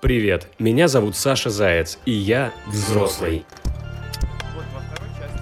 Привет, 0.00 0.46
меня 0.60 0.86
зовут 0.86 1.16
Саша 1.16 1.50
Заяц, 1.50 1.98
и 2.04 2.12
я 2.12 2.52
взрослый. 2.68 3.44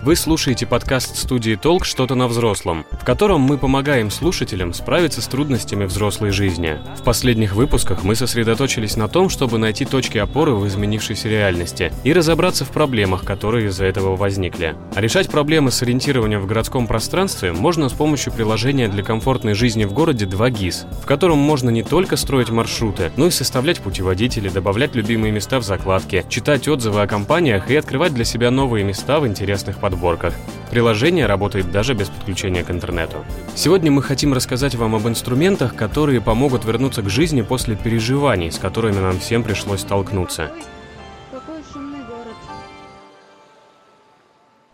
Вы 0.06 0.14
слушаете 0.14 0.66
подкаст 0.66 1.16
студии 1.16 1.56
«Толк. 1.56 1.84
Что-то 1.84 2.14
на 2.14 2.28
взрослом», 2.28 2.86
в 2.92 3.04
котором 3.04 3.40
мы 3.40 3.58
помогаем 3.58 4.12
слушателям 4.12 4.72
справиться 4.72 5.20
с 5.20 5.26
трудностями 5.26 5.84
взрослой 5.84 6.30
жизни. 6.30 6.78
В 6.96 7.02
последних 7.02 7.56
выпусках 7.56 8.04
мы 8.04 8.14
сосредоточились 8.14 8.96
на 8.96 9.08
том, 9.08 9.28
чтобы 9.28 9.58
найти 9.58 9.84
точки 9.84 10.18
опоры 10.18 10.54
в 10.54 10.64
изменившейся 10.68 11.28
реальности 11.28 11.92
и 12.04 12.12
разобраться 12.12 12.64
в 12.64 12.70
проблемах, 12.70 13.24
которые 13.24 13.66
из-за 13.66 13.84
этого 13.84 14.14
возникли. 14.14 14.76
А 14.94 15.00
решать 15.00 15.28
проблемы 15.28 15.72
с 15.72 15.82
ориентированием 15.82 16.40
в 16.40 16.46
городском 16.46 16.86
пространстве 16.86 17.50
можно 17.50 17.88
с 17.88 17.92
помощью 17.92 18.32
приложения 18.32 18.86
для 18.86 19.02
комфортной 19.02 19.54
жизни 19.54 19.86
в 19.86 19.92
городе 19.92 20.24
2GIS, 20.24 21.02
в 21.02 21.04
котором 21.04 21.38
можно 21.38 21.70
не 21.70 21.82
только 21.82 22.14
строить 22.14 22.50
маршруты, 22.50 23.10
но 23.16 23.26
и 23.26 23.30
составлять 23.32 23.80
путеводители, 23.80 24.50
добавлять 24.50 24.94
любимые 24.94 25.32
места 25.32 25.58
в 25.58 25.64
закладке, 25.64 26.24
читать 26.28 26.68
отзывы 26.68 27.02
о 27.02 27.08
компаниях 27.08 27.68
и 27.72 27.74
открывать 27.74 28.14
для 28.14 28.24
себя 28.24 28.52
новые 28.52 28.84
места 28.84 29.18
в 29.18 29.26
интересных 29.26 29.78
подборках 29.78 29.95
подборках. 29.96 30.34
Приложение 30.70 31.26
работает 31.26 31.70
даже 31.70 31.94
без 31.94 32.08
подключения 32.08 32.62
к 32.62 32.70
интернету. 32.70 33.24
Сегодня 33.54 33.90
мы 33.90 34.02
хотим 34.02 34.34
рассказать 34.34 34.74
вам 34.74 34.94
об 34.94 35.08
инструментах, 35.08 35.74
которые 35.74 36.20
помогут 36.20 36.64
вернуться 36.64 37.02
к 37.02 37.08
жизни 37.08 37.42
после 37.42 37.76
переживаний, 37.76 38.50
с 38.50 38.58
которыми 38.58 39.00
нам 39.00 39.18
всем 39.18 39.42
пришлось 39.42 39.80
столкнуться. 39.80 40.50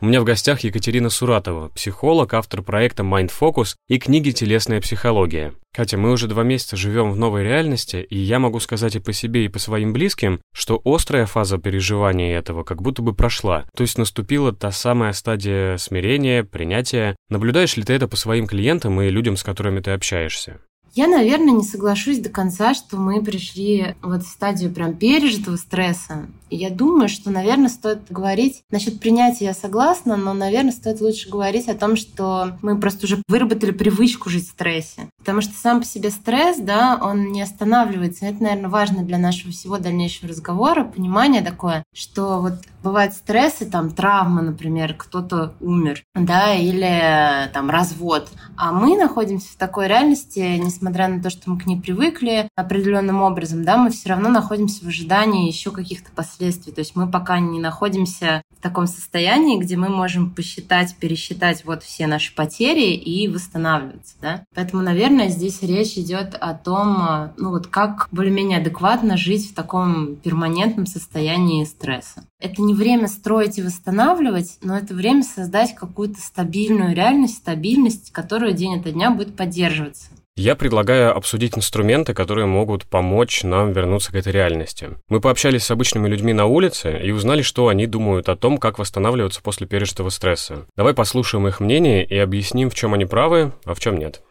У 0.02 0.06
меня 0.06 0.20
в 0.20 0.24
гостях 0.24 0.64
Екатерина 0.64 1.10
Суратова, 1.10 1.68
психолог, 1.68 2.34
автор 2.34 2.60
проекта 2.60 3.04
Mind 3.04 3.30
Focus 3.30 3.76
и 3.86 4.00
книги 4.00 4.32
«Телесная 4.32 4.80
психология». 4.80 5.54
Катя, 5.72 5.96
мы 5.96 6.10
уже 6.10 6.26
два 6.26 6.42
месяца 6.42 6.76
живем 6.76 7.12
в 7.12 7.16
новой 7.16 7.44
реальности, 7.44 8.04
и 8.10 8.18
я 8.18 8.40
могу 8.40 8.58
сказать 8.58 8.96
и 8.96 8.98
по 8.98 9.12
себе, 9.12 9.44
и 9.44 9.48
по 9.48 9.60
своим 9.60 9.92
близким, 9.92 10.40
что 10.52 10.82
острая 10.84 11.24
фаза 11.26 11.58
переживания 11.58 12.36
этого 12.36 12.64
как 12.64 12.82
будто 12.82 13.00
бы 13.00 13.14
прошла. 13.14 13.64
То 13.76 13.82
есть 13.82 13.96
наступила 13.96 14.52
та 14.52 14.72
самая 14.72 15.12
стадия 15.12 15.76
смирения, 15.76 16.42
принятия. 16.42 17.14
Наблюдаешь 17.28 17.76
ли 17.76 17.84
ты 17.84 17.92
это 17.92 18.08
по 18.08 18.16
своим 18.16 18.48
клиентам 18.48 19.00
и 19.00 19.08
людям, 19.08 19.36
с 19.36 19.44
которыми 19.44 19.78
ты 19.78 19.92
общаешься? 19.92 20.58
Я, 20.94 21.06
наверное, 21.06 21.54
не 21.54 21.62
соглашусь 21.62 22.18
до 22.18 22.28
конца, 22.28 22.74
что 22.74 22.98
мы 22.98 23.22
пришли 23.22 23.94
вот 24.02 24.24
в 24.24 24.28
стадию 24.28 24.72
прям 24.72 24.94
пережитого 24.94 25.56
стресса. 25.56 26.26
Я 26.54 26.70
думаю, 26.70 27.08
что, 27.08 27.30
наверное, 27.30 27.68
стоит 27.68 28.10
говорить 28.10 28.62
насчет 28.70 29.00
принятия, 29.00 29.46
я 29.46 29.54
согласна, 29.54 30.16
но, 30.16 30.34
наверное, 30.34 30.72
стоит 30.72 31.00
лучше 31.00 31.30
говорить 31.30 31.68
о 31.68 31.74
том, 31.74 31.96
что 31.96 32.58
мы 32.60 32.78
просто 32.78 33.06
уже 33.06 33.22
выработали 33.26 33.70
привычку 33.70 34.28
жить 34.28 34.46
в 34.46 34.50
стрессе. 34.50 35.08
Потому 35.18 35.40
что 35.40 35.54
сам 35.54 35.80
по 35.80 35.86
себе 35.86 36.10
стресс, 36.10 36.58
да, 36.58 36.98
он 37.00 37.32
не 37.32 37.40
останавливается. 37.40 38.26
Это, 38.26 38.42
наверное, 38.42 38.68
важно 38.68 39.02
для 39.02 39.18
нашего 39.18 39.50
всего 39.52 39.78
дальнейшего 39.78 40.28
разговора, 40.28 40.84
понимание 40.84 41.42
такое, 41.42 41.84
что 41.94 42.40
вот 42.40 42.54
бывают 42.82 43.14
стрессы, 43.14 43.64
там, 43.64 43.90
травма, 43.90 44.42
например, 44.42 44.94
кто-то 44.94 45.54
умер, 45.60 46.02
да, 46.14 46.54
или 46.54 47.50
там 47.54 47.70
развод. 47.70 48.28
А 48.56 48.72
мы 48.72 48.98
находимся 48.98 49.52
в 49.52 49.56
такой 49.56 49.86
реальности, 49.86 50.58
несмотря 50.58 51.08
на 51.08 51.22
то, 51.22 51.30
что 51.30 51.50
мы 51.50 51.58
к 51.58 51.66
ней 51.66 51.80
привыкли 51.80 52.48
определенным 52.56 53.22
образом, 53.22 53.64
да, 53.64 53.76
мы 53.76 53.90
все 53.90 54.10
равно 54.10 54.28
находимся 54.28 54.84
в 54.84 54.88
ожидании 54.88 55.46
еще 55.46 55.70
каких-то 55.70 56.10
последствий 56.10 56.41
последствий. 56.42 56.72
То 56.72 56.80
есть 56.80 56.96
мы 56.96 57.08
пока 57.08 57.38
не 57.38 57.60
находимся 57.60 58.42
в 58.58 58.62
таком 58.62 58.86
состоянии, 58.86 59.58
где 59.58 59.76
мы 59.76 59.88
можем 59.88 60.30
посчитать, 60.30 60.96
пересчитать 60.96 61.64
вот 61.64 61.82
все 61.82 62.06
наши 62.06 62.34
потери 62.34 62.94
и 62.94 63.28
восстанавливаться. 63.28 64.14
Да? 64.20 64.44
Поэтому, 64.54 64.82
наверное, 64.82 65.28
здесь 65.28 65.62
речь 65.62 65.96
идет 65.96 66.34
о 66.34 66.54
том, 66.54 67.32
ну 67.36 67.50
вот 67.50 67.68
как 67.68 68.08
более-менее 68.10 68.58
адекватно 68.58 69.16
жить 69.16 69.50
в 69.50 69.54
таком 69.54 70.16
перманентном 70.16 70.86
состоянии 70.86 71.64
стресса. 71.64 72.24
Это 72.40 72.60
не 72.60 72.74
время 72.74 73.06
строить 73.06 73.58
и 73.58 73.62
восстанавливать, 73.62 74.58
но 74.62 74.76
это 74.76 74.94
время 74.94 75.22
создать 75.22 75.74
какую-то 75.76 76.20
стабильную 76.20 76.94
реальность, 76.94 77.36
стабильность, 77.36 78.10
которая 78.10 78.52
день 78.52 78.80
ото 78.80 78.90
дня 78.90 79.10
будет 79.10 79.36
поддерживаться. 79.36 80.06
Я 80.34 80.56
предлагаю 80.56 81.14
обсудить 81.14 81.58
инструменты, 81.58 82.14
которые 82.14 82.46
могут 82.46 82.86
помочь 82.86 83.42
нам 83.42 83.72
вернуться 83.72 84.12
к 84.12 84.14
этой 84.14 84.32
реальности. 84.32 84.96
Мы 85.10 85.20
пообщались 85.20 85.64
с 85.64 85.70
обычными 85.70 86.08
людьми 86.08 86.32
на 86.32 86.46
улице 86.46 86.98
и 87.04 87.10
узнали, 87.10 87.42
что 87.42 87.68
они 87.68 87.86
думают 87.86 88.30
о 88.30 88.36
том, 88.36 88.56
как 88.56 88.78
восстанавливаться 88.78 89.42
после 89.42 89.66
пережитого 89.66 90.08
стресса. 90.08 90.66
Давай 90.74 90.94
послушаем 90.94 91.46
их 91.48 91.60
мнение 91.60 92.02
и 92.02 92.16
объясним, 92.16 92.70
в 92.70 92.74
чем 92.74 92.94
они 92.94 93.04
правы, 93.04 93.52
а 93.66 93.74
в 93.74 93.80
чем 93.80 93.98
нет. 93.98 94.22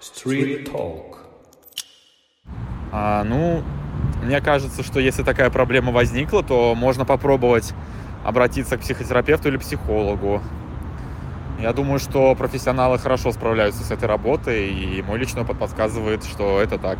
Street 0.00 0.72
Talk. 0.72 1.16
А, 2.92 3.24
ну, 3.24 3.62
мне 4.22 4.40
кажется, 4.40 4.82
что 4.82 5.00
если 5.00 5.22
такая 5.22 5.50
проблема 5.50 5.92
возникла, 5.92 6.42
то 6.42 6.74
можно 6.74 7.04
попробовать 7.04 7.74
обратиться 8.24 8.78
к 8.78 8.80
психотерапевту 8.80 9.48
или 9.48 9.58
психологу. 9.58 10.40
Я 11.58 11.72
думаю, 11.72 11.98
что 11.98 12.34
профессионалы 12.34 12.98
хорошо 12.98 13.32
справляются 13.32 13.82
с 13.82 13.90
этой 13.90 14.04
работой, 14.04 14.68
и 14.68 15.02
мой 15.02 15.18
личный 15.18 15.42
опыт 15.42 15.58
подсказывает, 15.58 16.24
что 16.24 16.60
это 16.60 16.78
так. 16.78 16.98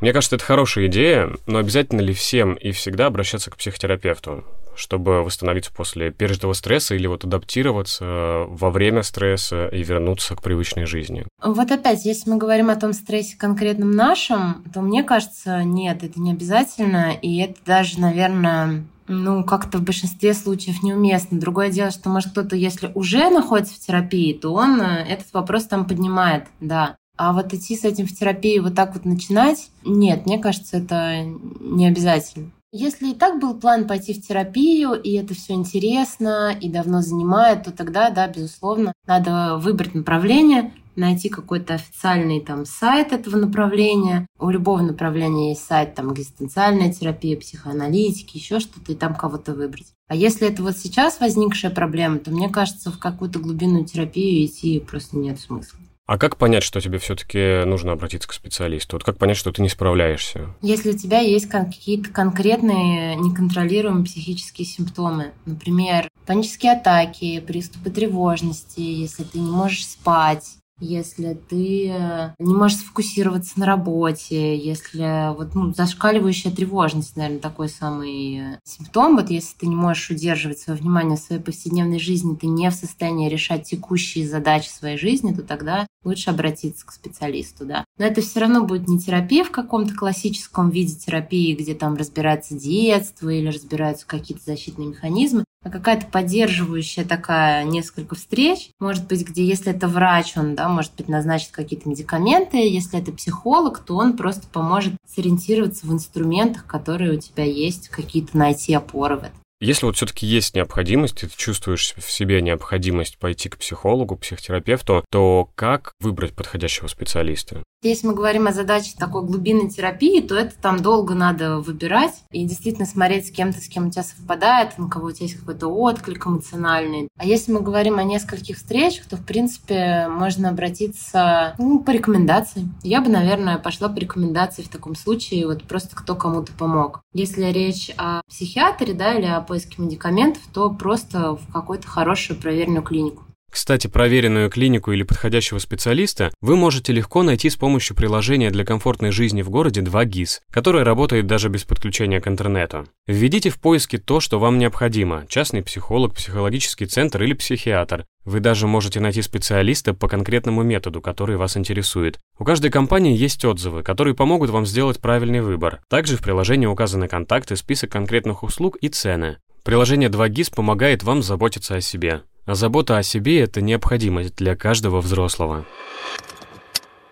Мне 0.00 0.12
кажется, 0.12 0.36
это 0.36 0.44
хорошая 0.44 0.86
идея, 0.86 1.30
но 1.46 1.58
обязательно 1.58 2.00
ли 2.00 2.12
всем 2.12 2.54
и 2.54 2.70
всегда 2.70 3.06
обращаться 3.06 3.50
к 3.50 3.56
психотерапевту, 3.56 4.44
чтобы 4.76 5.24
восстановиться 5.24 5.72
после 5.72 6.12
пережитого 6.12 6.52
стресса 6.52 6.94
или 6.94 7.08
вот 7.08 7.24
адаптироваться 7.24 8.44
во 8.46 8.70
время 8.70 9.02
стресса 9.02 9.66
и 9.68 9.82
вернуться 9.82 10.36
к 10.36 10.42
привычной 10.42 10.86
жизни? 10.86 11.26
Вот 11.42 11.72
опять, 11.72 12.04
если 12.04 12.30
мы 12.30 12.36
говорим 12.36 12.70
о 12.70 12.76
том 12.76 12.92
стрессе 12.92 13.36
конкретном 13.36 13.90
нашем, 13.90 14.64
то 14.72 14.80
мне 14.80 15.02
кажется, 15.02 15.64
нет, 15.64 16.04
это 16.04 16.20
не 16.20 16.30
обязательно, 16.30 17.12
и 17.20 17.38
это 17.38 17.56
даже, 17.66 17.98
наверное, 17.98 18.84
ну, 19.08 19.44
как-то 19.44 19.78
в 19.78 19.82
большинстве 19.82 20.34
случаев 20.34 20.82
неуместно. 20.82 21.40
Другое 21.40 21.70
дело, 21.70 21.90
что, 21.90 22.08
может, 22.08 22.30
кто-то, 22.30 22.56
если 22.56 22.92
уже 22.94 23.30
находится 23.30 23.74
в 23.74 23.78
терапии, 23.78 24.32
то 24.32 24.52
он 24.52 24.80
э, 24.80 25.04
этот 25.08 25.32
вопрос 25.32 25.64
там 25.64 25.86
поднимает, 25.86 26.46
да. 26.60 26.96
А 27.16 27.32
вот 27.32 27.52
идти 27.52 27.76
с 27.76 27.84
этим 27.84 28.06
в 28.06 28.14
терапию 28.14 28.62
вот 28.62 28.74
так 28.74 28.94
вот 28.94 29.04
начинать, 29.04 29.70
нет, 29.84 30.24
мне 30.24 30.38
кажется, 30.38 30.76
это 30.76 31.24
не 31.24 31.88
обязательно. 31.88 32.52
Если 32.70 33.10
и 33.10 33.14
так 33.14 33.40
был 33.40 33.54
план 33.54 33.86
пойти 33.86 34.12
в 34.12 34.24
терапию, 34.24 34.92
и 34.92 35.14
это 35.14 35.34
все 35.34 35.54
интересно, 35.54 36.54
и 36.60 36.68
давно 36.68 37.00
занимает, 37.00 37.64
то 37.64 37.72
тогда, 37.72 38.10
да, 38.10 38.28
безусловно, 38.28 38.92
надо 39.06 39.56
выбрать 39.56 39.94
направление, 39.94 40.72
найти 40.98 41.28
какой-то 41.28 41.74
официальный 41.74 42.40
там 42.40 42.66
сайт 42.66 43.12
этого 43.12 43.36
направления. 43.36 44.26
У 44.38 44.50
любого 44.50 44.82
направления 44.82 45.50
есть 45.50 45.64
сайт 45.64 45.94
там 45.94 46.12
экзистенциальная 46.12 46.92
терапия, 46.92 47.38
психоаналитики, 47.38 48.36
еще 48.36 48.60
что-то, 48.60 48.92
и 48.92 48.96
там 48.96 49.14
кого-то 49.14 49.54
выбрать. 49.54 49.94
А 50.08 50.14
если 50.14 50.48
это 50.48 50.62
вот 50.62 50.76
сейчас 50.76 51.20
возникшая 51.20 51.70
проблема, 51.70 52.18
то 52.18 52.30
мне 52.30 52.48
кажется, 52.48 52.90
в 52.90 52.98
какую-то 52.98 53.38
глубинную 53.38 53.84
терапию 53.84 54.44
идти 54.44 54.80
просто 54.80 55.16
нет 55.16 55.38
смысла. 55.38 55.78
А 56.08 56.16
как 56.16 56.38
понять, 56.38 56.62
что 56.62 56.80
тебе 56.80 56.96
все-таки 56.96 57.66
нужно 57.66 57.92
обратиться 57.92 58.26
к 58.26 58.32
специалисту? 58.32 58.96
Вот 58.96 59.04
как 59.04 59.18
понять, 59.18 59.36
что 59.36 59.52
ты 59.52 59.60
не 59.60 59.68
справляешься? 59.68 60.54
Если 60.62 60.92
у 60.92 60.96
тебя 60.96 61.18
есть 61.18 61.50
какие-то 61.50 62.08
конкретные 62.08 63.14
неконтролируемые 63.16 64.06
психические 64.06 64.66
симптомы, 64.66 65.32
например, 65.44 66.08
панические 66.24 66.72
атаки, 66.72 67.40
приступы 67.40 67.90
тревожности, 67.90 68.80
если 68.80 69.22
ты 69.22 69.38
не 69.38 69.50
можешь 69.50 69.86
спать, 69.86 70.56
если 70.80 71.38
ты 71.48 71.88
э, 71.90 72.34
не 72.38 72.54
можешь 72.54 72.78
сфокусироваться 72.78 73.58
на 73.58 73.66
работе, 73.66 74.56
если 74.56 75.34
вот 75.34 75.54
ну, 75.54 75.72
зашкаливающая 75.72 76.52
тревожность, 76.52 77.16
наверное, 77.16 77.40
такой 77.40 77.68
самый 77.68 78.38
э, 78.38 78.58
симптом. 78.64 79.16
Вот 79.16 79.30
если 79.30 79.56
ты 79.56 79.66
не 79.66 79.76
можешь 79.76 80.10
удерживать 80.10 80.58
свое 80.58 80.78
внимание 80.78 81.16
в 81.16 81.20
своей 81.20 81.42
повседневной 81.42 81.98
жизни, 81.98 82.36
ты 82.36 82.46
не 82.46 82.70
в 82.70 82.74
состоянии 82.74 83.28
решать 83.28 83.64
текущие 83.64 84.28
задачи 84.28 84.68
своей 84.68 84.98
жизни, 84.98 85.32
то 85.32 85.42
тогда 85.42 85.86
лучше 86.04 86.30
обратиться 86.30 86.86
к 86.86 86.92
специалисту, 86.92 87.64
да. 87.64 87.84
Но 87.98 88.04
это 88.04 88.20
все 88.20 88.40
равно 88.40 88.64
будет 88.64 88.88
не 88.88 88.98
терапия 88.98 89.44
в 89.44 89.50
каком-то 89.50 89.94
классическом 89.94 90.70
виде 90.70 90.94
терапии, 90.94 91.54
где 91.54 91.74
там 91.74 91.96
разбирается 91.96 92.54
детство 92.54 93.28
или 93.28 93.48
разбираются 93.48 94.06
какие-то 94.06 94.44
защитные 94.44 94.88
механизмы. 94.88 95.44
А 95.68 95.70
какая-то 95.70 96.06
поддерживающая 96.06 97.04
такая 97.04 97.64
несколько 97.64 98.14
встреч. 98.14 98.70
Может 98.80 99.06
быть, 99.06 99.28
где 99.28 99.44
если 99.44 99.72
это 99.72 99.86
врач, 99.86 100.36
он, 100.36 100.54
да, 100.54 100.68
может 100.68 100.94
быть, 100.96 101.08
назначит 101.08 101.50
какие-то 101.50 101.88
медикаменты. 101.88 102.56
Если 102.56 102.98
это 102.98 103.12
психолог, 103.12 103.78
то 103.80 103.96
он 103.96 104.16
просто 104.16 104.46
поможет 104.48 104.94
сориентироваться 105.06 105.86
в 105.86 105.92
инструментах, 105.92 106.64
которые 106.66 107.18
у 107.18 107.20
тебя 107.20 107.44
есть, 107.44 107.90
какие-то 107.90 108.36
найти 108.36 108.72
опоры 108.72 109.16
в 109.16 109.24
этом. 109.24 109.38
Если 109.60 109.86
вот 109.86 109.96
все-таки 109.96 110.24
есть 110.24 110.54
необходимость, 110.54 111.16
ты 111.16 111.28
чувствуешь 111.28 111.94
в 111.96 112.10
себе 112.12 112.40
необходимость 112.40 113.18
пойти 113.18 113.48
к 113.48 113.58
психологу, 113.58 114.16
психотерапевту, 114.16 115.04
то 115.10 115.50
как 115.56 115.94
выбрать 115.98 116.34
подходящего 116.34 116.86
специалиста? 116.86 117.64
Если 117.82 118.08
мы 118.08 118.14
говорим 118.14 118.48
о 118.48 118.52
задаче 118.52 118.92
такой 118.98 119.24
глубинной 119.24 119.70
терапии, 119.70 120.20
то 120.20 120.34
это 120.34 120.52
там 120.60 120.80
долго 120.80 121.14
надо 121.14 121.60
выбирать 121.60 122.24
и 122.32 122.44
действительно 122.44 122.86
смотреть 122.86 123.28
с 123.28 123.30
кем-то, 123.30 123.60
с 123.60 123.68
кем 123.68 123.86
у 123.86 123.90
тебя 123.90 124.02
совпадает, 124.02 124.78
на 124.78 124.88
кого 124.88 125.06
у 125.06 125.12
тебя 125.12 125.26
есть 125.26 125.38
какой-то 125.38 125.68
отклик 125.68 126.26
эмоциональный. 126.26 127.08
А 127.16 127.24
если 127.24 127.52
мы 127.52 127.60
говорим 127.60 127.98
о 127.98 128.04
нескольких 128.04 128.56
встречах, 128.56 129.06
то, 129.06 129.16
в 129.16 129.24
принципе, 129.24 130.08
можно 130.08 130.48
обратиться 130.48 131.54
ну, 131.58 131.78
по 131.78 131.92
рекомендации. 131.92 132.68
Я 132.82 133.00
бы, 133.00 133.10
наверное, 133.10 133.58
пошла 133.58 133.88
по 133.88 133.98
рекомендации 133.98 134.62
в 134.62 134.68
таком 134.68 134.96
случае, 134.96 135.46
вот 135.46 135.62
просто 135.62 135.94
кто 135.94 136.16
кому-то 136.16 136.52
помог. 136.52 137.00
Если 137.12 137.44
речь 137.44 137.92
о 137.96 138.22
психиатре, 138.28 138.92
да, 138.92 139.14
или 139.14 139.26
о 139.26 139.40
поиске 139.48 139.82
медикаментов, 139.82 140.42
то 140.52 140.70
просто 140.70 141.36
в 141.36 141.52
какую-то 141.52 141.88
хорошую 141.88 142.38
проверенную 142.38 142.82
клинику. 142.82 143.24
Кстати, 143.50 143.86
проверенную 143.86 144.50
клинику 144.50 144.92
или 144.92 145.02
подходящего 145.02 145.58
специалиста 145.58 146.30
вы 146.40 146.54
можете 146.54 146.92
легко 146.92 147.22
найти 147.22 147.48
с 147.48 147.56
помощью 147.56 147.96
приложения 147.96 148.50
для 148.50 148.64
комфортной 148.64 149.10
жизни 149.10 149.42
в 149.42 149.50
городе 149.50 149.80
2GIS, 149.80 150.40
которое 150.50 150.84
работает 150.84 151.26
даже 151.26 151.48
без 151.48 151.64
подключения 151.64 152.20
к 152.20 152.28
интернету. 152.28 152.86
Введите 153.06 153.50
в 153.50 153.58
поиске 153.58 153.98
то, 153.98 154.20
что 154.20 154.38
вам 154.38 154.58
необходимо– 154.58 155.24
частный 155.28 155.62
психолог, 155.62 156.14
психологический 156.14 156.86
центр 156.86 157.22
или 157.22 157.32
психиатр. 157.32 158.04
Вы 158.24 158.40
даже 158.40 158.66
можете 158.66 159.00
найти 159.00 159.22
специалиста 159.22 159.94
по 159.94 160.06
конкретному 160.06 160.62
методу, 160.62 161.00
который 161.00 161.36
вас 161.36 161.56
интересует. 161.56 162.18
У 162.38 162.44
каждой 162.44 162.70
компании 162.70 163.16
есть 163.16 163.44
отзывы, 163.46 163.82
которые 163.82 164.14
помогут 164.14 164.50
вам 164.50 164.66
сделать 164.66 165.00
правильный 165.00 165.40
выбор. 165.40 165.80
Также 165.88 166.18
в 166.18 166.22
приложении 166.22 166.66
указаны 166.66 167.08
контакты, 167.08 167.56
список 167.56 167.90
конкретных 167.90 168.42
услуг 168.42 168.76
и 168.82 168.88
цены. 168.88 169.38
Приложение 169.64 170.08
2GIS 170.08 170.54
помогает 170.54 171.02
вам 171.02 171.22
заботиться 171.22 171.76
о 171.76 171.80
себе. 171.80 172.22
А 172.46 172.54
забота 172.54 172.96
о 172.96 173.02
себе– 173.02 173.40
это 173.42 173.60
необходимость 173.60 174.36
для 174.36 174.56
каждого 174.56 175.00
взрослого. 175.02 175.66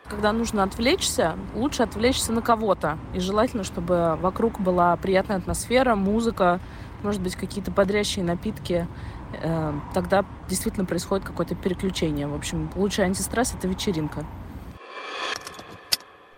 Когда 0.09 0.33
нужно 0.33 0.63
отвлечься, 0.63 1.37
лучше 1.55 1.83
отвлечься 1.83 2.33
на 2.33 2.41
кого-то. 2.41 2.99
И 3.13 3.21
желательно, 3.21 3.65
чтобы 3.65 4.17
вокруг 4.21 4.61
была 4.61 4.97
приятная 4.97 5.37
атмосфера, 5.37 5.95
музыка, 5.95 6.61
может 7.03 7.21
быть, 7.21 7.37
какие-то 7.37 7.71
бодрящие 7.71 8.25
напитки. 8.25 8.87
Э, 9.43 9.73
тогда 9.93 10.25
действительно 10.49 10.87
происходит 10.87 11.27
какое-то 11.27 11.55
переключение. 11.55 12.27
В 12.27 12.35
общем, 12.35 12.71
лучший 12.75 13.05
антистресс– 13.05 13.55
это 13.59 13.69
вечеринка. 13.69 14.25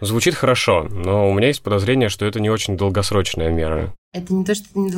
Звучит 0.01 0.35
хорошо, 0.35 0.87
но 0.91 1.29
у 1.29 1.35
меня 1.35 1.49
есть 1.49 1.63
подозрение, 1.63 2.09
что 2.09 2.25
это 2.25 2.41
не 2.41 2.51
очень 2.51 2.77
долгосрочная 2.77 3.51
мера. 3.51 3.93
Это 4.15 4.33
не 4.33 4.43
то, 4.43 4.55
что 4.55 4.69
это 4.71 4.79
не 4.81 4.91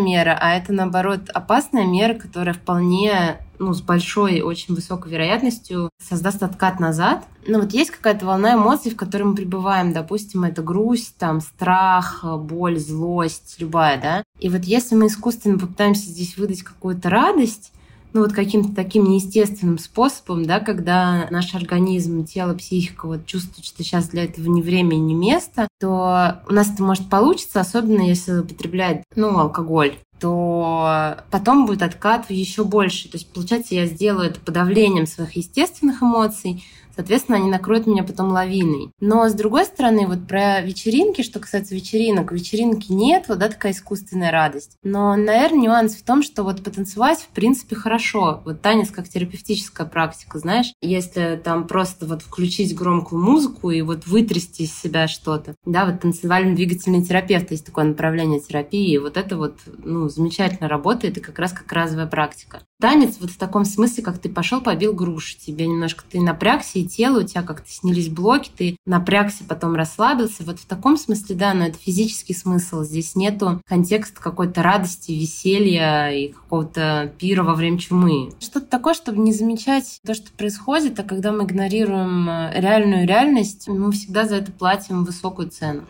мера, 0.00 0.36
а 0.40 0.54
это, 0.54 0.72
наоборот, 0.72 1.30
опасная 1.32 1.86
мера, 1.86 2.14
которая 2.14 2.54
вполне, 2.54 3.38
ну, 3.60 3.72
с 3.72 3.80
большой, 3.80 4.40
очень 4.40 4.74
высокой 4.74 5.12
вероятностью 5.12 5.90
создаст 6.02 6.42
откат 6.42 6.80
назад. 6.80 7.24
Но 7.46 7.60
вот 7.60 7.72
есть 7.72 7.92
какая-то 7.92 8.26
волна 8.26 8.54
эмоций, 8.54 8.90
в 8.90 8.96
которой 8.96 9.22
мы 9.24 9.34
пребываем. 9.36 9.92
Допустим, 9.92 10.42
это 10.42 10.60
грусть, 10.60 11.16
там, 11.18 11.40
страх, 11.40 12.24
боль, 12.24 12.80
злость, 12.80 13.56
любая, 13.58 14.00
да. 14.00 14.22
И 14.40 14.48
вот 14.48 14.64
если 14.64 14.96
мы 14.96 15.06
искусственно 15.06 15.56
попытаемся 15.56 16.06
здесь 16.06 16.36
выдать 16.36 16.62
какую-то 16.62 17.10
радость, 17.10 17.72
ну, 18.12 18.22
вот 18.22 18.32
каким-то 18.32 18.74
таким 18.74 19.04
неестественным 19.04 19.78
способом, 19.78 20.44
да, 20.44 20.60
когда 20.60 21.28
наш 21.30 21.54
организм, 21.54 22.24
тело, 22.24 22.54
психика 22.54 23.06
вот 23.06 23.26
чувствуют, 23.26 23.64
что 23.64 23.82
сейчас 23.82 24.08
для 24.08 24.24
этого 24.24 24.48
не 24.48 24.62
время 24.62 24.94
не 24.96 25.14
место, 25.14 25.68
то 25.80 26.42
у 26.48 26.52
нас 26.52 26.72
это 26.72 26.82
может 26.82 27.08
получиться, 27.08 27.60
особенно 27.60 28.02
если 28.02 28.38
употреблять, 28.38 29.02
ну, 29.16 29.38
алкоголь 29.38 29.96
то 30.20 31.16
потом 31.32 31.66
будет 31.66 31.82
откат 31.82 32.30
еще 32.30 32.62
больше. 32.62 33.08
То 33.08 33.16
есть, 33.16 33.26
получается, 33.32 33.74
я 33.74 33.86
сделаю 33.86 34.30
это 34.30 34.38
подавлением 34.38 35.08
своих 35.08 35.34
естественных 35.34 36.00
эмоций, 36.00 36.62
Соответственно, 36.94 37.38
они 37.38 37.50
накроют 37.50 37.86
меня 37.86 38.04
потом 38.04 38.30
лавиной. 38.30 38.90
Но 39.00 39.28
с 39.28 39.34
другой 39.34 39.64
стороны, 39.64 40.06
вот 40.06 40.26
про 40.26 40.60
вечеринки, 40.60 41.22
что 41.22 41.40
касается 41.40 41.74
вечеринок, 41.74 42.32
вечеринки 42.32 42.92
нет, 42.92 43.26
вот 43.28 43.38
да, 43.38 43.48
такая 43.48 43.72
искусственная 43.72 44.30
радость. 44.30 44.76
Но, 44.82 45.16
наверное, 45.16 45.62
нюанс 45.62 45.94
в 45.94 46.04
том, 46.04 46.22
что 46.22 46.42
вот 46.42 46.62
потанцевать, 46.62 47.20
в 47.20 47.28
принципе, 47.28 47.76
хорошо. 47.76 48.42
Вот 48.44 48.60
танец 48.60 48.90
как 48.90 49.08
терапевтическая 49.08 49.86
практика, 49.86 50.38
знаешь, 50.38 50.72
если 50.80 51.40
там 51.42 51.66
просто 51.66 52.06
вот 52.06 52.22
включить 52.22 52.74
громкую 52.74 53.22
музыку 53.22 53.70
и 53.70 53.82
вот 53.82 54.06
вытрясти 54.06 54.64
из 54.64 54.78
себя 54.78 55.08
что-то. 55.08 55.54
Да, 55.64 55.86
вот 55.86 56.00
танцевально-двигательный 56.00 57.02
терапевт 57.02 57.50
есть 57.50 57.66
такое 57.66 57.84
направление 57.84 58.40
терапии, 58.40 58.92
и 58.92 58.98
вот 58.98 59.16
это 59.16 59.36
вот, 59.36 59.56
ну, 59.78 60.08
замечательно 60.08 60.68
работает, 60.68 61.16
и 61.16 61.20
как 61.20 61.38
раз 61.38 61.52
как 61.52 61.72
разовая 61.72 62.06
практика. 62.06 62.60
Танец 62.80 63.16
вот 63.20 63.30
в 63.30 63.38
таком 63.38 63.64
смысле, 63.64 64.02
как 64.02 64.18
ты 64.18 64.28
пошел, 64.28 64.60
побил 64.60 64.92
грушу, 64.92 65.38
тебе 65.38 65.66
немножко 65.66 66.04
ты 66.08 66.20
напрягся, 66.20 66.78
и 66.82 66.88
тело, 66.88 67.20
у 67.20 67.22
тебя 67.22 67.42
как-то 67.42 67.70
снялись 67.70 68.08
блоки, 68.08 68.50
ты 68.56 68.76
напрягся, 68.86 69.44
потом 69.44 69.74
расслабился. 69.74 70.44
Вот 70.44 70.58
в 70.58 70.66
таком 70.66 70.96
смысле, 70.96 71.34
да, 71.36 71.54
но 71.54 71.66
это 71.66 71.78
физический 71.78 72.34
смысл. 72.34 72.82
Здесь 72.82 73.16
нету 73.16 73.60
контекста 73.66 74.20
какой-то 74.20 74.62
радости, 74.62 75.12
веселья 75.12 76.10
и 76.10 76.28
какого-то 76.28 77.12
пира 77.18 77.42
во 77.42 77.54
время 77.54 77.78
чумы. 77.78 78.32
Что-то 78.40 78.66
такое, 78.66 78.94
чтобы 78.94 79.18
не 79.18 79.32
замечать 79.32 80.00
то, 80.04 80.14
что 80.14 80.30
происходит, 80.32 80.98
а 81.00 81.02
когда 81.02 81.32
мы 81.32 81.44
игнорируем 81.44 82.28
э, 82.28 82.60
реальную 82.60 83.06
реальность, 83.06 83.68
мы 83.68 83.92
всегда 83.92 84.26
за 84.26 84.36
это 84.36 84.52
платим 84.52 85.04
высокую 85.04 85.50
цену. 85.50 85.82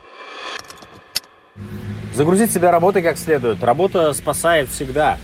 Загрузить 2.15 2.51
себя 2.51 2.71
работой 2.71 3.03
как 3.03 3.19
следует. 3.19 3.63
Работа 3.63 4.13
спасает 4.13 4.69
всегда. 4.69 5.19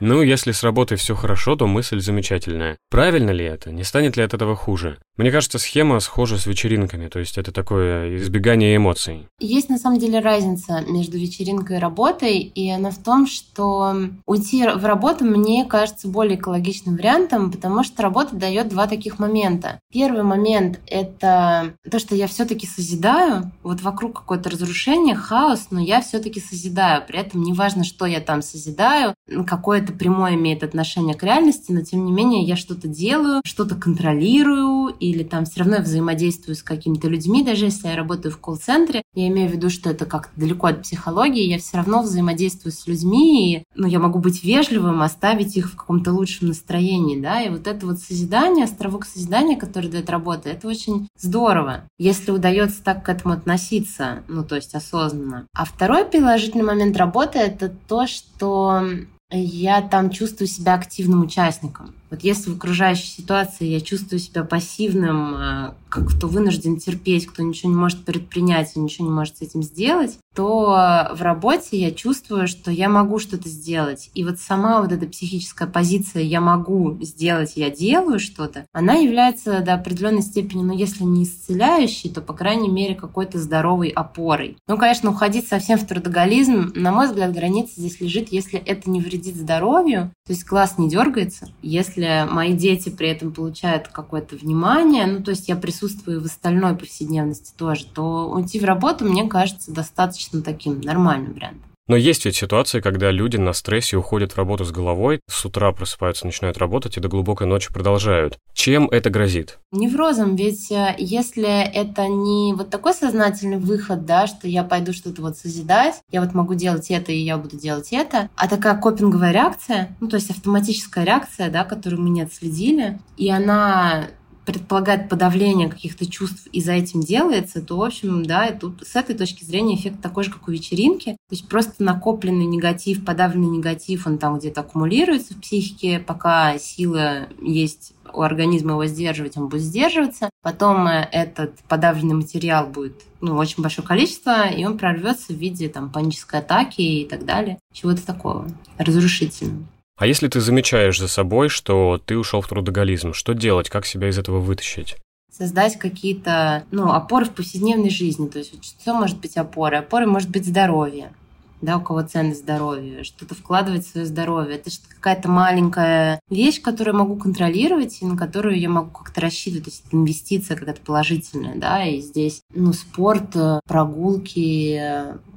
Ну, 0.00 0.22
если 0.22 0.52
с 0.52 0.62
работой 0.62 0.96
все 0.96 1.14
хорошо, 1.16 1.56
то 1.56 1.66
мысль 1.66 2.00
замечательная. 2.00 2.78
Правильно 2.88 3.30
ли 3.30 3.44
это? 3.44 3.72
Не 3.72 3.82
станет 3.82 4.16
ли 4.16 4.22
от 4.22 4.32
этого 4.32 4.54
хуже? 4.54 4.98
Мне 5.18 5.32
кажется, 5.32 5.58
схема 5.58 5.98
схожа 5.98 6.38
с 6.38 6.46
вечеринками, 6.46 7.08
то 7.08 7.18
есть 7.18 7.38
это 7.38 7.50
такое 7.50 8.16
избегание 8.18 8.76
эмоций. 8.76 9.26
Есть 9.40 9.68
на 9.68 9.76
самом 9.76 9.98
деле 9.98 10.20
разница 10.20 10.84
между 10.86 11.18
вечеринкой 11.18 11.78
и 11.78 11.80
работой, 11.80 12.38
и 12.38 12.70
она 12.70 12.92
в 12.92 12.98
том, 12.98 13.26
что 13.26 13.96
уйти 14.26 14.64
в 14.64 14.84
работу 14.84 15.24
мне 15.24 15.64
кажется 15.64 16.06
более 16.06 16.38
экологичным 16.38 16.94
вариантом, 16.94 17.50
потому 17.50 17.82
что 17.82 18.00
работа 18.00 18.36
дает 18.36 18.68
два 18.68 18.86
таких 18.86 19.18
момента. 19.18 19.80
Первый 19.92 20.22
момент— 20.22 20.78
это 20.86 21.74
то, 21.90 21.98
что 21.98 22.14
я 22.14 22.28
все-таки 22.28 22.68
созидаю, 22.68 23.50
вот 23.64 23.80
вокруг 23.80 24.20
какое-то 24.20 24.50
разрушение, 24.50 25.16
хаос, 25.16 25.66
но 25.72 25.80
я 25.80 26.00
все-таки 26.00 26.38
созидаю. 26.40 27.02
При 27.04 27.18
этом 27.18 27.42
неважно, 27.42 27.82
что 27.82 28.06
я 28.06 28.20
там 28.20 28.40
созидаю, 28.40 29.14
какое-то 29.48 29.92
прямое 29.92 30.34
имеет 30.34 30.62
отношение 30.62 31.16
к 31.16 31.24
реальности, 31.24 31.72
но 31.72 31.82
тем 31.82 32.04
не 32.04 32.12
менее 32.12 32.44
я 32.44 32.54
что-то 32.54 32.86
делаю, 32.86 33.42
что-то 33.44 33.74
контролирую, 33.74 34.94
или 35.10 35.22
там 35.22 35.44
все 35.44 35.60
равно 35.60 35.78
взаимодействую 35.78 36.54
с 36.54 36.62
какими-то 36.62 37.08
людьми, 37.08 37.44
даже 37.44 37.66
если 37.66 37.88
я 37.88 37.96
работаю 37.96 38.32
в 38.32 38.38
колл-центре, 38.38 39.02
я 39.14 39.28
имею 39.28 39.48
в 39.48 39.52
виду, 39.52 39.70
что 39.70 39.90
это 39.90 40.06
как-то 40.06 40.32
далеко 40.38 40.68
от 40.68 40.82
психологии, 40.82 41.42
я 41.42 41.58
все 41.58 41.78
равно 41.78 42.02
взаимодействую 42.02 42.72
с 42.72 42.86
людьми, 42.86 43.54
и 43.54 43.64
ну, 43.74 43.86
я 43.86 43.98
могу 43.98 44.18
быть 44.18 44.44
вежливым, 44.44 45.02
оставить 45.02 45.56
их 45.56 45.70
в 45.72 45.76
каком-то 45.76 46.12
лучшем 46.12 46.48
настроении, 46.48 47.20
да, 47.20 47.42
и 47.42 47.50
вот 47.50 47.66
это 47.66 47.86
вот 47.86 47.98
созидание, 47.98 48.64
островок 48.64 49.04
созидания, 49.04 49.56
который 49.56 49.90
дает 49.90 50.10
работа, 50.10 50.48
это 50.48 50.68
очень 50.68 51.08
здорово, 51.16 51.84
если 51.98 52.30
удается 52.30 52.82
так 52.82 53.04
к 53.04 53.08
этому 53.08 53.34
относиться, 53.34 54.22
ну, 54.28 54.44
то 54.44 54.56
есть 54.56 54.74
осознанно. 54.74 55.46
А 55.54 55.64
второй 55.64 56.04
положительный 56.04 56.64
момент 56.64 56.96
работы— 56.96 57.38
это 57.40 57.72
то, 57.88 58.06
что 58.06 58.82
я 59.30 59.82
там 59.82 60.10
чувствую 60.10 60.48
себя 60.48 60.74
активным 60.74 61.22
участником. 61.22 61.94
Вот 62.10 62.22
если 62.22 62.50
в 62.50 62.56
окружающей 62.56 63.06
ситуации 63.06 63.66
я 63.66 63.80
чувствую 63.80 64.18
себя 64.18 64.44
пассивным, 64.44 65.34
э, 65.34 65.72
как 65.88 66.08
кто 66.08 66.28
вынужден 66.28 66.78
терпеть, 66.78 67.26
кто 67.26 67.42
ничего 67.42 67.70
не 67.70 67.76
может 67.76 68.04
предпринять 68.04 68.72
и 68.74 68.80
ничего 68.80 69.06
не 69.06 69.12
может 69.12 69.38
с 69.38 69.42
этим 69.42 69.62
сделать, 69.62 70.18
то 70.34 71.08
в 71.14 71.22
работе 71.22 71.76
я 71.78 71.90
чувствую, 71.90 72.46
что 72.46 72.70
я 72.70 72.88
могу 72.88 73.18
что-то 73.18 73.48
сделать. 73.48 74.10
И 74.14 74.24
вот 74.24 74.38
сама 74.38 74.80
вот 74.80 74.92
эта 74.92 75.06
психическая 75.06 75.66
позиция 75.66 76.22
«я 76.22 76.40
могу 76.40 76.96
сделать, 77.00 77.54
я 77.56 77.70
делаю 77.70 78.20
что-то», 78.20 78.64
она 78.72 78.94
является 78.94 79.60
до 79.60 79.74
определенной 79.74 80.22
степени, 80.22 80.62
ну, 80.62 80.72
если 80.72 81.02
не 81.02 81.24
исцеляющей, 81.24 82.10
то, 82.10 82.20
по 82.20 82.34
крайней 82.34 82.68
мере, 82.68 82.94
какой-то 82.94 83.38
здоровой 83.38 83.88
опорой. 83.88 84.56
Ну, 84.68 84.76
конечно, 84.76 85.10
уходить 85.10 85.48
совсем 85.48 85.78
в 85.78 85.86
трудоголизм, 85.86 86.72
на 86.74 86.92
мой 86.92 87.08
взгляд, 87.08 87.32
граница 87.32 87.72
здесь 87.76 88.00
лежит, 88.00 88.28
если 88.30 88.60
это 88.60 88.88
не 88.90 89.00
вредит 89.00 89.34
здоровью, 89.34 90.12
то 90.24 90.32
есть 90.32 90.46
глаз 90.46 90.78
не 90.78 90.88
дергается, 90.88 91.48
если 91.62 91.97
если 91.98 92.32
мои 92.32 92.54
дети 92.54 92.88
при 92.88 93.08
этом 93.08 93.32
получают 93.32 93.88
какое-то 93.88 94.36
внимание, 94.36 95.06
ну, 95.06 95.22
то 95.22 95.30
есть 95.30 95.48
я 95.48 95.56
присутствую 95.56 96.20
в 96.20 96.24
остальной 96.24 96.76
повседневности 96.76 97.52
тоже, 97.56 97.86
то 97.86 98.30
уйти 98.30 98.60
в 98.60 98.64
работу, 98.64 99.04
мне 99.04 99.28
кажется, 99.28 99.72
достаточно 99.72 100.42
таким 100.42 100.80
нормальным 100.80 101.32
вариантом. 101.32 101.62
Но 101.88 101.96
есть 101.96 102.26
ведь 102.26 102.36
ситуации, 102.36 102.80
когда 102.80 103.10
люди 103.10 103.38
на 103.38 103.54
стрессе 103.54 103.96
уходят 103.96 104.32
в 104.32 104.36
работу 104.36 104.64
с 104.64 104.70
головой, 104.70 105.20
с 105.26 105.44
утра 105.44 105.72
просыпаются, 105.72 106.26
начинают 106.26 106.58
работать 106.58 106.98
и 106.98 107.00
до 107.00 107.08
глубокой 107.08 107.46
ночи 107.46 107.72
продолжают. 107.72 108.38
Чем 108.52 108.88
это 108.88 109.08
грозит? 109.08 109.58
Неврозом, 109.72 110.36
ведь 110.36 110.70
э, 110.70 110.94
если 110.98 111.48
это 111.48 112.06
не 112.06 112.52
вот 112.54 112.68
такой 112.68 112.92
сознательный 112.92 113.56
выход, 113.56 114.04
да, 114.04 114.26
что 114.26 114.46
я 114.46 114.64
пойду 114.64 114.92
что-то 114.92 115.22
вот 115.22 115.38
созидать, 115.38 115.96
я 116.10 116.20
вот 116.20 116.34
могу 116.34 116.54
делать 116.54 116.90
это, 116.90 117.10
и 117.10 117.18
я 117.18 117.38
буду 117.38 117.56
делать 117.56 117.88
это, 117.92 118.28
а 118.36 118.48
такая 118.48 118.76
копинговая 118.76 119.32
реакция, 119.32 119.96
ну, 120.00 120.08
то 120.08 120.16
есть 120.16 120.30
автоматическая 120.30 121.04
реакция, 121.04 121.50
да, 121.50 121.64
которую 121.64 122.02
мы 122.02 122.10
не 122.10 122.20
отследили, 122.20 122.98
и 123.16 123.30
она 123.30 124.08
предполагает 124.48 125.10
подавление 125.10 125.68
каких-то 125.68 126.10
чувств 126.10 126.46
и 126.52 126.62
за 126.62 126.72
этим 126.72 127.00
делается, 127.00 127.60
то, 127.60 127.76
в 127.76 127.82
общем, 127.82 128.24
да, 128.24 128.46
и 128.46 128.58
тут 128.58 128.82
с 128.82 128.96
этой 128.96 129.14
точки 129.14 129.44
зрения 129.44 129.76
эффект 129.76 130.00
такой 130.00 130.24
же, 130.24 130.30
как 130.30 130.48
у 130.48 130.50
вечеринки. 130.50 131.10
То 131.28 131.34
есть 131.34 131.46
просто 131.50 131.84
накопленный 131.84 132.46
негатив, 132.46 133.04
подавленный 133.04 133.58
негатив, 133.58 134.06
он 134.06 134.16
там 134.16 134.38
где-то 134.38 134.62
аккумулируется 134.62 135.34
в 135.34 135.40
психике, 135.42 135.98
пока 135.98 136.58
сила 136.58 137.28
есть 137.42 137.92
у 138.10 138.22
организма 138.22 138.72
его 138.72 138.86
сдерживать, 138.86 139.36
он 139.36 139.48
будет 139.48 139.64
сдерживаться. 139.64 140.30
Потом 140.40 140.86
э, 140.86 141.06
этот 141.12 141.58
подавленный 141.68 142.14
материал 142.14 142.66
будет 142.66 143.02
ну, 143.20 143.36
очень 143.36 143.62
большое 143.62 143.86
количество, 143.86 144.48
и 144.48 144.64
он 144.64 144.78
прорвется 144.78 145.34
в 145.34 145.36
виде 145.36 145.68
там, 145.68 145.92
панической 145.92 146.40
атаки 146.40 146.80
и 146.80 147.04
так 147.04 147.26
далее. 147.26 147.58
Чего-то 147.74 148.06
такого 148.06 148.48
разрушительного. 148.78 149.66
А 149.98 150.06
если 150.06 150.28
ты 150.28 150.40
замечаешь 150.40 150.98
за 150.98 151.08
собой, 151.08 151.48
что 151.48 152.00
ты 152.04 152.16
ушел 152.16 152.40
в 152.40 152.48
трудоголизм, 152.48 153.12
что 153.12 153.34
делать, 153.34 153.68
как 153.68 153.84
себя 153.84 154.08
из 154.08 154.18
этого 154.18 154.38
вытащить? 154.38 154.96
создать 155.30 155.78
какие-то 155.78 156.64
ну, 156.72 156.90
опоры 156.90 157.24
в 157.24 157.30
повседневной 157.30 157.90
жизни. 157.90 158.26
То 158.28 158.38
есть 158.38 158.80
что 158.80 158.92
может 158.92 159.20
быть 159.20 159.36
опорой? 159.36 159.78
Опорой 159.78 160.08
может 160.08 160.30
быть 160.30 160.44
здоровье 160.44 161.12
да, 161.60 161.78
у 161.78 161.80
кого 161.80 162.02
ценность 162.02 162.40
здоровья, 162.40 163.02
что-то 163.04 163.34
вкладывать 163.34 163.86
в 163.86 163.90
свое 163.90 164.06
здоровье. 164.06 164.56
Это 164.56 164.70
что 164.70 164.88
какая-то 164.88 165.28
маленькая 165.28 166.20
вещь, 166.30 166.60
которую 166.60 166.94
я 166.94 167.00
могу 167.00 167.16
контролировать 167.16 167.98
и 168.00 168.06
на 168.06 168.16
которую 168.16 168.58
я 168.58 168.68
могу 168.68 168.90
как-то 168.90 169.20
рассчитывать. 169.20 169.64
То 169.64 169.70
есть 169.70 169.84
это 169.86 169.96
инвестиция 169.96 170.56
какая-то 170.56 170.80
положительная, 170.82 171.56
да, 171.56 171.84
и 171.84 172.00
здесь, 172.00 172.42
ну, 172.54 172.72
спорт, 172.72 173.36
прогулки, 173.66 174.80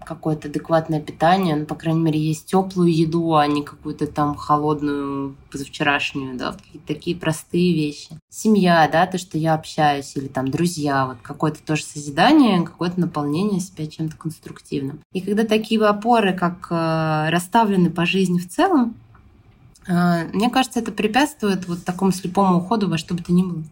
какое-то 0.06 0.48
адекватное 0.48 1.00
питание, 1.00 1.56
ну, 1.56 1.66
по 1.66 1.76
крайней 1.76 2.02
мере, 2.02 2.20
есть 2.20 2.46
теплую 2.46 2.94
еду, 2.94 3.36
а 3.36 3.48
не 3.48 3.64
какую-то 3.64 4.08
там 4.08 4.36
холодную 4.36 5.36
позавчерашнюю, 5.52 6.38
да, 6.38 6.54
какие-то 6.54 6.88
такие 6.88 7.16
простые 7.16 7.74
вещи. 7.74 8.10
Семья, 8.30 8.90
да, 8.92 9.06
то, 9.06 9.18
что 9.18 9.38
я 9.38 9.54
общаюсь, 9.54 10.16
или 10.16 10.28
там 10.28 10.50
друзья, 10.50 11.06
вот 11.06 11.18
какое-то 11.22 11.60
тоже 11.64 11.84
созидание, 11.84 12.64
какое-то 12.64 13.00
наполнение 13.00 13.60
себя 13.60 13.88
чем-то 13.88 14.16
конструктивным. 14.18 15.02
И 15.14 15.22
когда 15.22 15.44
такие 15.44 15.82
опоры, 15.82 16.11
как 16.34 16.68
э, 16.70 17.30
расставлены 17.30 17.90
по 17.90 18.06
жизни 18.06 18.40
в 18.40 18.48
целом, 18.50 18.96
э, 19.88 20.26
мне 20.34 20.50
кажется, 20.50 20.80
это 20.80 20.92
препятствует 20.92 21.68
вот 21.68 21.86
такому 21.86 22.12
слепому 22.12 22.58
уходу 22.58 22.90
во 22.90 22.98
что 22.98 23.14
бы 23.14 23.24
то 23.24 23.32
ни 23.32 23.44
было. 23.44 23.64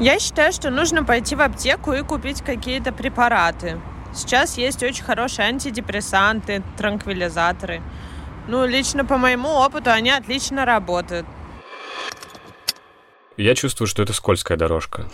Я 0.00 0.18
считаю, 0.18 0.52
что 0.52 0.70
нужно 0.70 1.04
пойти 1.04 1.34
в 1.34 1.42
аптеку 1.42 1.92
и 1.92 2.02
купить 2.02 2.40
какие-то 2.40 2.92
препараты. 2.92 3.78
Сейчас 4.14 4.56
есть 4.56 4.82
очень 4.82 5.04
хорошие 5.04 5.48
антидепрессанты, 5.48 6.62
транквилизаторы. 6.78 7.82
Ну, 8.48 8.66
лично 8.66 9.04
по 9.04 9.18
моему 9.18 9.48
опыту 9.48 9.90
они 9.90 10.10
отлично 10.10 10.64
работают. 10.64 11.26
Я 13.40 13.54
чувствую, 13.54 13.88
что 13.88 14.02
это 14.02 14.12
скользкая 14.12 14.58
дорожка. 14.58 15.06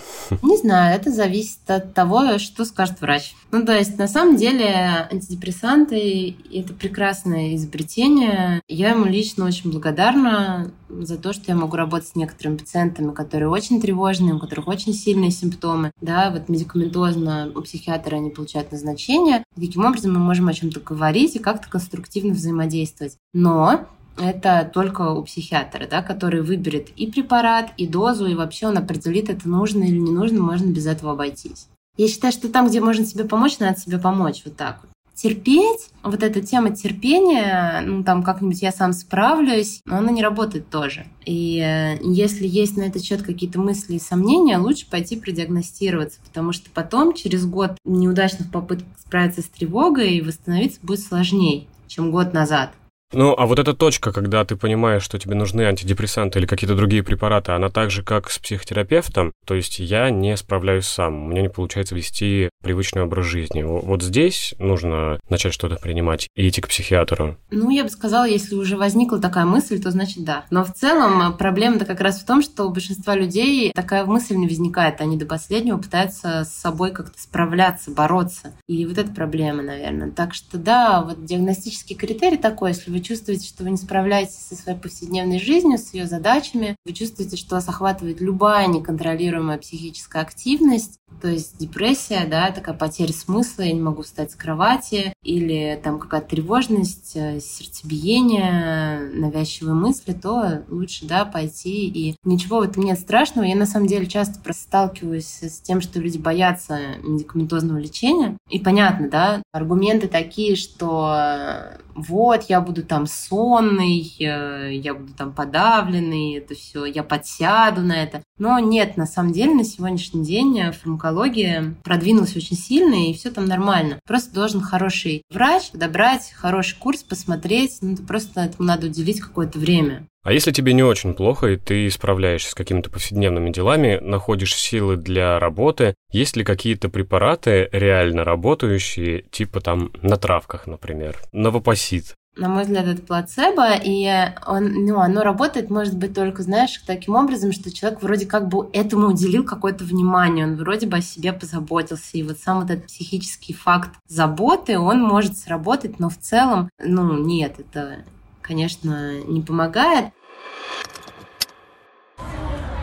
Не 0.42 0.56
знаю, 0.56 0.96
это 0.96 1.12
зависит 1.12 1.60
от 1.68 1.94
того, 1.94 2.38
что 2.38 2.64
скажет 2.64 3.00
врач. 3.00 3.36
Ну, 3.52 3.64
то 3.64 3.72
есть, 3.72 3.98
на 3.98 4.08
самом 4.08 4.36
деле, 4.36 5.06
антидепрессанты– 5.12 6.34
это 6.52 6.74
прекрасное 6.74 7.54
изобретение. 7.54 8.60
Я 8.66 8.90
ему 8.90 9.04
лично 9.04 9.44
очень 9.44 9.70
благодарна 9.70 10.72
за 10.88 11.18
то, 11.18 11.32
что 11.32 11.44
я 11.46 11.54
могу 11.54 11.76
работать 11.76 12.08
с 12.08 12.16
некоторыми 12.16 12.56
пациентами, 12.56 13.12
которые 13.12 13.48
очень 13.48 13.80
тревожные, 13.80 14.34
у 14.34 14.40
которых 14.40 14.66
очень 14.66 14.92
сильные 14.92 15.30
симптомы. 15.30 15.92
Да, 16.00 16.30
вот 16.32 16.48
медикаментозно 16.48 17.52
у 17.54 17.60
психиатра 17.60 18.16
они 18.16 18.30
получают 18.30 18.72
назначение. 18.72 19.44
Таким 19.54 19.84
образом 19.84 20.14
мы 20.14 20.18
можем 20.18 20.48
о 20.48 20.52
чем-то 20.52 20.80
говорить 20.80 21.36
и 21.36 21.40
как-то 21.40 21.68
конструктивно 21.70 22.34
взаимодействовать. 22.34 23.18
Но 23.32 23.86
это 24.18 24.70
только 24.72 25.12
у 25.12 25.22
психиатра, 25.22 25.86
да, 25.86 26.02
который 26.02 26.42
выберет 26.42 26.88
и 26.96 27.10
препарат, 27.10 27.70
и 27.76 27.86
дозу, 27.86 28.26
и 28.26 28.34
вообще 28.34 28.66
он 28.68 28.78
определит, 28.78 29.30
это 29.30 29.48
нужно 29.48 29.84
или 29.84 29.98
не 29.98 30.10
нужно, 30.10 30.40
можно 30.40 30.66
без 30.66 30.86
этого 30.86 31.12
обойтись. 31.12 31.68
Я 31.96 32.08
считаю, 32.08 32.32
что 32.32 32.48
там, 32.48 32.68
где 32.68 32.80
можно 32.80 33.04
себе 33.04 33.24
помочь, 33.24 33.58
надо 33.58 33.78
себе 33.78 33.98
помочь 33.98 34.42
вот 34.44 34.56
так 34.56 34.80
вот. 34.82 34.90
Терпеть, 35.14 35.88
вот 36.02 36.22
эта 36.22 36.42
тема 36.42 36.76
терпения, 36.76 37.82
ну 37.86 38.04
там 38.04 38.22
как-нибудь 38.22 38.60
я 38.60 38.70
сам 38.70 38.92
справлюсь, 38.92 39.80
но 39.86 39.96
она 39.96 40.10
не 40.10 40.22
работает 40.22 40.68
тоже. 40.68 41.06
И 41.24 41.58
э, 41.58 41.96
если 42.02 42.46
есть 42.46 42.76
на 42.76 42.82
этот 42.82 43.02
счет 43.02 43.22
какие-то 43.22 43.58
мысли 43.58 43.94
и 43.94 43.98
сомнения, 43.98 44.58
лучше 44.58 44.86
пойти 44.90 45.16
продиагностироваться, 45.16 46.20
потому 46.22 46.52
что 46.52 46.68
потом, 46.68 47.14
через 47.14 47.46
год 47.46 47.78
неудачных 47.86 48.52
попыток 48.52 48.86
справиться 48.98 49.40
с 49.40 49.46
тревогой, 49.46 50.20
восстановиться 50.20 50.80
будет 50.82 51.00
сложнее, 51.00 51.66
чем 51.86 52.10
год 52.10 52.34
назад. 52.34 52.72
Ну, 53.12 53.34
а 53.38 53.46
вот 53.46 53.58
эта 53.58 53.72
точка, 53.72 54.12
когда 54.12 54.44
ты 54.44 54.56
понимаешь, 54.56 55.02
что 55.02 55.18
тебе 55.18 55.34
нужны 55.34 55.62
антидепрессанты 55.62 56.38
или 56.38 56.46
какие-то 56.46 56.74
другие 56.74 57.02
препараты, 57.02 57.52
она 57.52 57.68
так 57.68 57.90
же, 57.90 58.02
как 58.02 58.30
с 58.30 58.38
психотерапевтом, 58.38 59.32
то 59.46 59.54
есть 59.54 59.78
я 59.78 60.10
не 60.10 60.36
справляюсь 60.36 60.86
сам, 60.86 61.26
у 61.26 61.28
меня 61.28 61.42
не 61.42 61.48
получается 61.48 61.94
вести 61.94 62.50
привычный 62.62 63.02
образ 63.02 63.26
жизни. 63.26 63.62
Вот 63.62 64.02
здесь 64.02 64.54
нужно 64.58 65.20
начать 65.28 65.54
что-то 65.54 65.76
принимать 65.76 66.28
и 66.34 66.48
идти 66.48 66.60
к 66.60 66.68
психиатру. 66.68 67.36
Ну, 67.50 67.70
я 67.70 67.84
бы 67.84 67.90
сказала, 67.90 68.24
если 68.24 68.56
уже 68.56 68.76
возникла 68.76 69.20
такая 69.20 69.44
мысль, 69.44 69.80
то 69.80 69.92
значит 69.92 70.24
да. 70.24 70.44
Но 70.50 70.64
в 70.64 70.72
целом 70.72 71.36
проблема-то 71.36 71.84
как 71.84 72.00
раз 72.00 72.20
в 72.20 72.26
том, 72.26 72.42
что 72.42 72.64
у 72.64 72.70
большинства 72.70 73.14
людей 73.14 73.72
такая 73.72 74.04
мысль 74.04 74.34
не 74.34 74.48
возникает. 74.48 75.00
Они 75.00 75.16
до 75.16 75.26
последнего 75.26 75.78
пытаются 75.78 76.44
с 76.44 76.52
собой 76.52 76.90
как-то 76.90 77.20
справляться, 77.20 77.92
бороться. 77.92 78.52
И 78.66 78.84
вот 78.84 78.98
эта 78.98 79.12
проблема, 79.12 79.62
наверное. 79.62 80.10
Так 80.10 80.34
что 80.34 80.58
да, 80.58 81.02
вот 81.02 81.24
диагностический 81.24 81.94
критерий 81.94 82.36
такой, 82.36 82.70
если 82.70 82.90
вы 82.96 83.02
чувствуете, 83.02 83.46
что 83.46 83.62
вы 83.62 83.70
не 83.70 83.76
справляетесь 83.76 84.38
со 84.48 84.56
своей 84.56 84.78
повседневной 84.78 85.38
жизнью, 85.38 85.76
с 85.76 85.92
ее 85.92 86.06
задачами, 86.06 86.76
вы 86.86 86.94
чувствуете, 86.94 87.36
что 87.36 87.56
вас 87.56 87.68
охватывает 87.68 88.22
любая 88.22 88.66
неконтролируемая 88.68 89.58
психическая 89.58 90.22
активность, 90.22 90.98
то 91.20 91.28
есть 91.28 91.58
депрессия, 91.58 92.26
да, 92.28 92.50
такая 92.50 92.74
потеря 92.74 93.12
смысла, 93.12 93.62
я 93.62 93.72
не 93.72 93.80
могу 93.80 94.02
встать 94.02 94.32
с 94.32 94.34
кровати, 94.34 95.12
или 95.22 95.78
там 95.82 95.98
какая-то 95.98 96.28
тревожность, 96.28 97.12
э, 97.14 97.40
сердцебиение, 97.40 99.10
навязчивые 99.14 99.74
мысли, 99.74 100.12
то 100.12 100.64
лучше, 100.68 101.06
да, 101.06 101.24
пойти. 101.24 101.88
И 101.88 102.16
ничего 102.24 102.58
в 102.58 102.62
этом 102.62 102.82
нет 102.82 102.98
страшного. 102.98 103.46
Я 103.46 103.56
на 103.56 103.66
самом 103.66 103.86
деле 103.86 104.06
часто 104.06 104.40
сталкиваюсь 104.52 105.42
с 105.42 105.60
тем, 105.60 105.80
что 105.80 106.00
люди 106.00 106.18
боятся 106.18 106.78
медикаментозного 107.02 107.78
лечения. 107.78 108.36
И 108.50 108.58
понятно, 108.58 109.08
да, 109.08 109.42
аргументы 109.56 110.08
такие, 110.08 110.56
что 110.56 111.76
вот, 111.94 112.44
я 112.48 112.60
буду 112.60 112.82
там 112.82 113.06
сонный, 113.06 114.14
э, 114.20 114.74
я 114.74 114.94
буду 114.94 115.14
там 115.14 115.32
подавленный, 115.32 116.34
это 116.34 116.54
все, 116.54 116.84
я 116.84 117.02
подсяду 117.02 117.80
на 117.80 118.02
это. 118.02 118.22
Но 118.38 118.58
нет, 118.58 118.96
на 118.96 119.06
самом 119.06 119.32
деле 119.32 119.54
на 119.54 119.64
сегодняшний 119.64 120.24
день 120.24 120.72
фармакология 120.72 121.74
продвинулась 121.82 122.36
очень 122.36 122.56
сильно, 122.56 123.08
и 123.08 123.14
все 123.14 123.30
там 123.30 123.46
нормально. 123.46 123.98
Просто 124.06 124.34
должен 124.34 124.60
хороший 124.60 125.22
врач 125.30 125.70
подобрать 125.70 126.32
хороший 126.36 126.78
курс, 126.78 127.02
посмотреть, 127.02 127.78
ну, 127.80 127.96
просто 127.96 128.42
этому 128.42 128.68
надо 128.68 128.88
уделить 128.88 129.20
какое-то 129.20 129.58
время. 129.58 130.06
А 130.26 130.32
если 130.32 130.50
тебе 130.50 130.72
не 130.72 130.82
очень 130.82 131.14
плохо, 131.14 131.46
и 131.46 131.56
ты 131.56 131.88
справляешься 131.88 132.50
с 132.50 132.54
какими-то 132.56 132.90
повседневными 132.90 133.50
делами, 133.50 134.00
находишь 134.02 134.56
силы 134.56 134.96
для 134.96 135.38
работы, 135.38 135.94
есть 136.10 136.36
ли 136.36 136.42
какие-то 136.42 136.88
препараты 136.88 137.68
реально 137.70 138.24
работающие, 138.24 139.22
типа 139.30 139.60
там 139.60 139.92
на 140.02 140.16
травках, 140.16 140.66
например, 140.66 141.16
новопосит? 141.30 142.16
на 142.36 142.48
мой 142.48 142.64
взгляд, 142.64 142.86
это 142.86 143.00
плацебо, 143.00 143.76
и 143.82 144.06
он, 144.46 144.84
ну, 144.84 144.98
оно 144.98 145.22
работает, 145.22 145.70
может 145.70 145.96
быть, 145.96 146.12
только, 146.12 146.42
знаешь, 146.42 146.82
таким 146.86 147.14
образом, 147.14 147.52
что 147.52 147.72
человек 147.72 148.02
вроде 148.02 148.26
как 148.26 148.48
бы 148.48 148.68
этому 148.74 149.06
уделил 149.06 149.42
какое-то 149.42 149.84
внимание, 149.84 150.44
он 150.44 150.56
вроде 150.56 150.86
бы 150.86 150.98
о 150.98 151.02
себе 151.02 151.32
позаботился, 151.32 152.18
и 152.18 152.22
вот 152.22 152.38
сам 152.38 152.62
этот 152.64 152.88
психический 152.88 153.54
факт 153.54 153.90
заботы, 154.06 154.78
он 154.78 155.00
может 155.00 155.38
сработать, 155.38 155.98
но 155.98 156.10
в 156.10 156.18
целом, 156.18 156.68
ну, 156.78 157.16
нет, 157.16 157.54
это, 157.58 158.04
конечно, 158.46 159.20
не 159.22 159.40
помогает. 159.40 160.06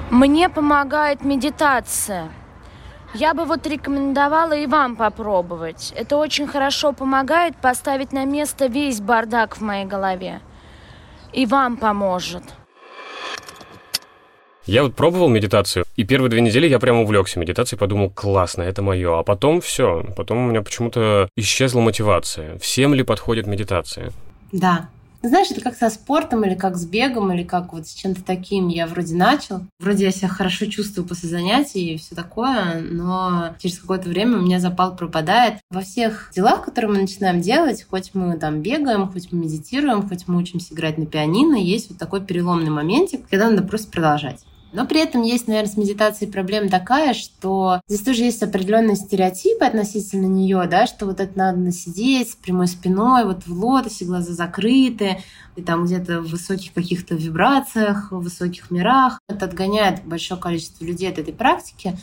Мне 0.10 0.50
помогает 0.50 1.24
медитация. 1.24 2.30
Я 3.14 3.34
бы 3.34 3.46
вот 3.46 3.66
рекомендовала 3.68 4.54
и 4.54 4.66
вам 4.66 4.96
попробовать. 4.96 5.94
Это 5.96 6.18
очень 6.18 6.48
хорошо 6.48 6.94
помогает 6.94 7.56
поставить 7.56 8.12
на 8.12 8.26
место 8.26 8.68
весь 8.68 9.02
бардак 9.02 9.58
в 9.58 9.62
моей 9.62 9.86
голове. 9.86 10.42
И 11.32 11.46
вам 11.46 11.78
поможет. 11.78 12.44
Я 14.66 14.84
вот 14.84 14.96
пробовал 14.96 15.28
медитацию, 15.28 15.84
и 15.98 16.06
первые 16.06 16.30
две 16.30 16.40
недели 16.40 16.68
я 16.68 16.80
прям 16.80 17.02
увлекся 17.02 17.38
медитацией, 17.38 17.78
подумал, 17.78 18.10
классно, 18.10 18.62
это 18.62 18.82
мое. 18.82 19.20
А 19.20 19.24
потом 19.24 19.60
все, 19.60 20.06
потом 20.16 20.38
у 20.38 20.50
меня 20.50 20.62
почему-то 20.62 21.28
исчезла 21.36 21.82
мотивация. 21.82 22.58
Всем 22.60 22.94
ли 22.94 23.04
подходит 23.04 23.46
медитация? 23.46 24.12
Да, 24.54 24.90
знаешь, 25.28 25.52
это 25.52 25.62
как 25.62 25.76
со 25.76 25.90
спортом 25.90 26.44
или 26.46 26.54
как 26.54 26.76
с 26.76 26.86
бегом, 26.86 27.32
или 27.32 27.44
как 27.44 27.74
вот 27.74 27.88
с 27.88 27.94
чем-то 27.94 28.24
таким 28.24 28.68
я 28.68 28.86
вроде 28.88 29.16
начал. 29.16 29.62
Вроде 29.80 30.06
я 30.06 30.12
себя 30.12 30.28
хорошо 30.28 30.66
чувствую 30.66 31.08
после 31.08 31.30
занятий 31.30 31.94
и 31.94 31.98
все 31.98 32.14
такое, 32.14 32.82
но 32.82 33.56
через 33.60 33.80
какое-то 33.80 34.10
время 34.10 34.38
у 34.38 34.42
меня 34.42 34.60
запал 34.60 34.96
пропадает. 34.96 35.60
Во 35.70 35.82
всех 35.82 36.32
делах, 36.36 36.66
которые 36.66 36.92
мы 36.92 37.02
начинаем 37.02 37.42
делать, 37.42 37.86
хоть 37.90 38.12
мы 38.14 38.38
там 38.38 38.62
бегаем, 38.62 39.10
хоть 39.12 39.32
мы 39.32 39.40
медитируем, 39.40 40.08
хоть 40.08 40.28
мы 40.28 40.38
учимся 40.38 40.74
играть 40.74 40.98
на 40.98 41.06
пианино, 41.06 41.56
есть 41.56 41.90
вот 41.90 41.98
такой 41.98 42.26
переломный 42.26 42.72
моментик, 42.72 43.28
когда 43.30 43.50
надо 43.50 43.64
просто 43.64 43.92
продолжать. 43.92 44.44
Но 44.74 44.88
при 44.88 45.02
этом 45.02 45.22
есть, 45.22 45.48
наверное, 45.48 45.72
с 45.72 45.78
медитацией 45.78 46.32
проблема 46.32 46.68
такая, 46.68 47.14
что 47.14 47.80
здесь 47.88 48.02
тоже 48.02 48.24
есть 48.24 48.42
определенные 48.42 48.96
стереотипы 48.96 49.64
относительно 49.64 50.26
нее, 50.26 50.68
да, 50.70 50.88
что 50.88 51.06
вот 51.06 51.20
это 51.20 51.38
надо 51.38 51.72
сидеть 51.72 52.32
с 52.32 52.36
прямой 52.36 52.68
спиной, 52.68 53.24
вот 53.24 53.46
в 53.46 53.54
лотосе, 53.54 54.06
глаза 54.06 54.34
закрыты, 54.34 55.20
и 55.56 55.62
там 55.62 55.86
где-то 55.86 56.22
в 56.22 56.30
высоких 56.30 56.74
каких-то 56.74 57.14
вибрациях, 57.14 58.12
в 58.12 58.20
высоких 58.20 58.72
мирах. 58.72 59.20
Это 59.30 59.46
отгоняет 59.46 60.04
большое 60.06 60.42
количество 60.42 60.84
людей 60.84 61.10
от 61.10 61.20
этой 61.20 61.34
практики 61.34 61.96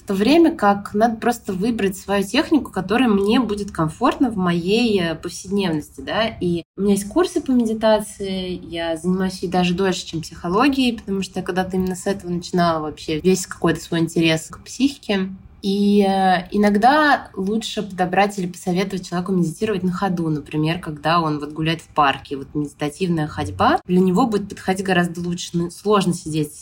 в 0.00 0.06
то 0.06 0.14
время 0.14 0.56
как 0.56 0.94
надо 0.94 1.16
просто 1.16 1.52
выбрать 1.52 1.96
свою 1.96 2.24
технику, 2.24 2.70
которая 2.70 3.08
мне 3.08 3.38
будет 3.38 3.70
комфортна 3.70 4.30
в 4.30 4.36
моей 4.36 5.00
э, 5.00 5.14
повседневности, 5.14 6.00
да, 6.00 6.26
и 6.26 6.64
у 6.76 6.82
меня 6.82 6.94
есть 6.94 7.08
курсы 7.08 7.40
по 7.40 7.50
медитации, 7.50 8.60
я 8.64 8.96
занимаюсь 8.96 9.42
ей 9.42 9.48
даже 9.48 9.74
дольше, 9.74 10.06
чем 10.06 10.22
психологией, 10.22 10.98
потому 10.98 11.22
что 11.22 11.40
я 11.40 11.44
когда-то 11.44 11.76
именно 11.76 11.94
с 11.94 12.06
этого 12.06 12.30
начинала 12.30 12.80
вообще 12.80 13.20
весь 13.20 13.46
какой-то 13.46 13.80
свой 13.80 14.00
интерес 14.00 14.46
к 14.48 14.62
психике. 14.64 15.28
И 15.62 16.06
э, 16.08 16.48
иногда 16.52 17.28
лучше 17.34 17.82
подобрать 17.82 18.38
или 18.38 18.46
посоветовать 18.46 19.06
человеку 19.06 19.32
медитировать 19.32 19.82
на 19.82 19.92
ходу, 19.92 20.30
например, 20.30 20.78
когда 20.78 21.20
он 21.20 21.38
вот 21.38 21.52
гуляет 21.52 21.82
в 21.82 21.88
парке. 21.88 22.38
Вот 22.38 22.54
медитативная 22.54 23.26
ходьба 23.26 23.80
для 23.84 24.00
него 24.00 24.26
будет 24.26 24.48
подходить 24.48 24.86
гораздо 24.86 25.20
лучше. 25.20 25.50
Ну, 25.52 25.70
сложно 25.70 26.14
сидеть 26.14 26.52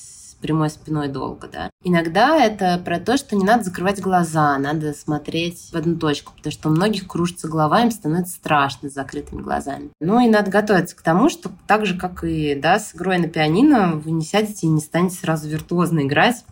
прямой 0.41 0.71
спиной 0.71 1.09
долго, 1.09 1.49
да. 1.53 1.71
Иногда 1.83 2.37
это 2.37 2.81
про 2.85 2.99
то, 2.99 3.17
что 3.17 3.37
не 3.37 3.45
надо 3.45 3.65
закрывать 3.65 4.01
глаза, 4.01 4.57
надо 4.59 4.93
смотреть 4.93 5.71
в 5.73 5.77
одну 5.77 5.97
точку, 5.97 6.33
потому 6.37 6.53
что 6.53 6.69
у 6.69 6.73
многих 6.73 7.07
кружится 7.07 7.49
голова, 7.49 7.83
им 7.83 7.91
становится 7.91 8.35
страшно 8.35 8.91
с 8.91 8.95
закрытыми 8.95 9.43
глазами. 9.43 9.91
Ну 10.01 10.21
и 10.21 10.29
надо 10.29 10.51
готовиться 10.51 10.97
к 10.97 11.03
тому, 11.03 11.29
что 11.29 11.51
так 11.67 11.87
же, 11.87 11.99
как 11.99 12.25
и 12.25 12.55
да, 12.55 12.79
с 12.79 12.95
игрой 12.95 13.19
на 13.19 13.29
пианино, 13.29 13.93
вы 13.95 14.11
не 14.11 14.25
сядете 14.25 14.67
и 14.67 14.71
не 14.71 14.81
станете 14.81 15.17
сразу 15.17 15.49
виртуозно 15.49 16.01
играть, 16.01 16.45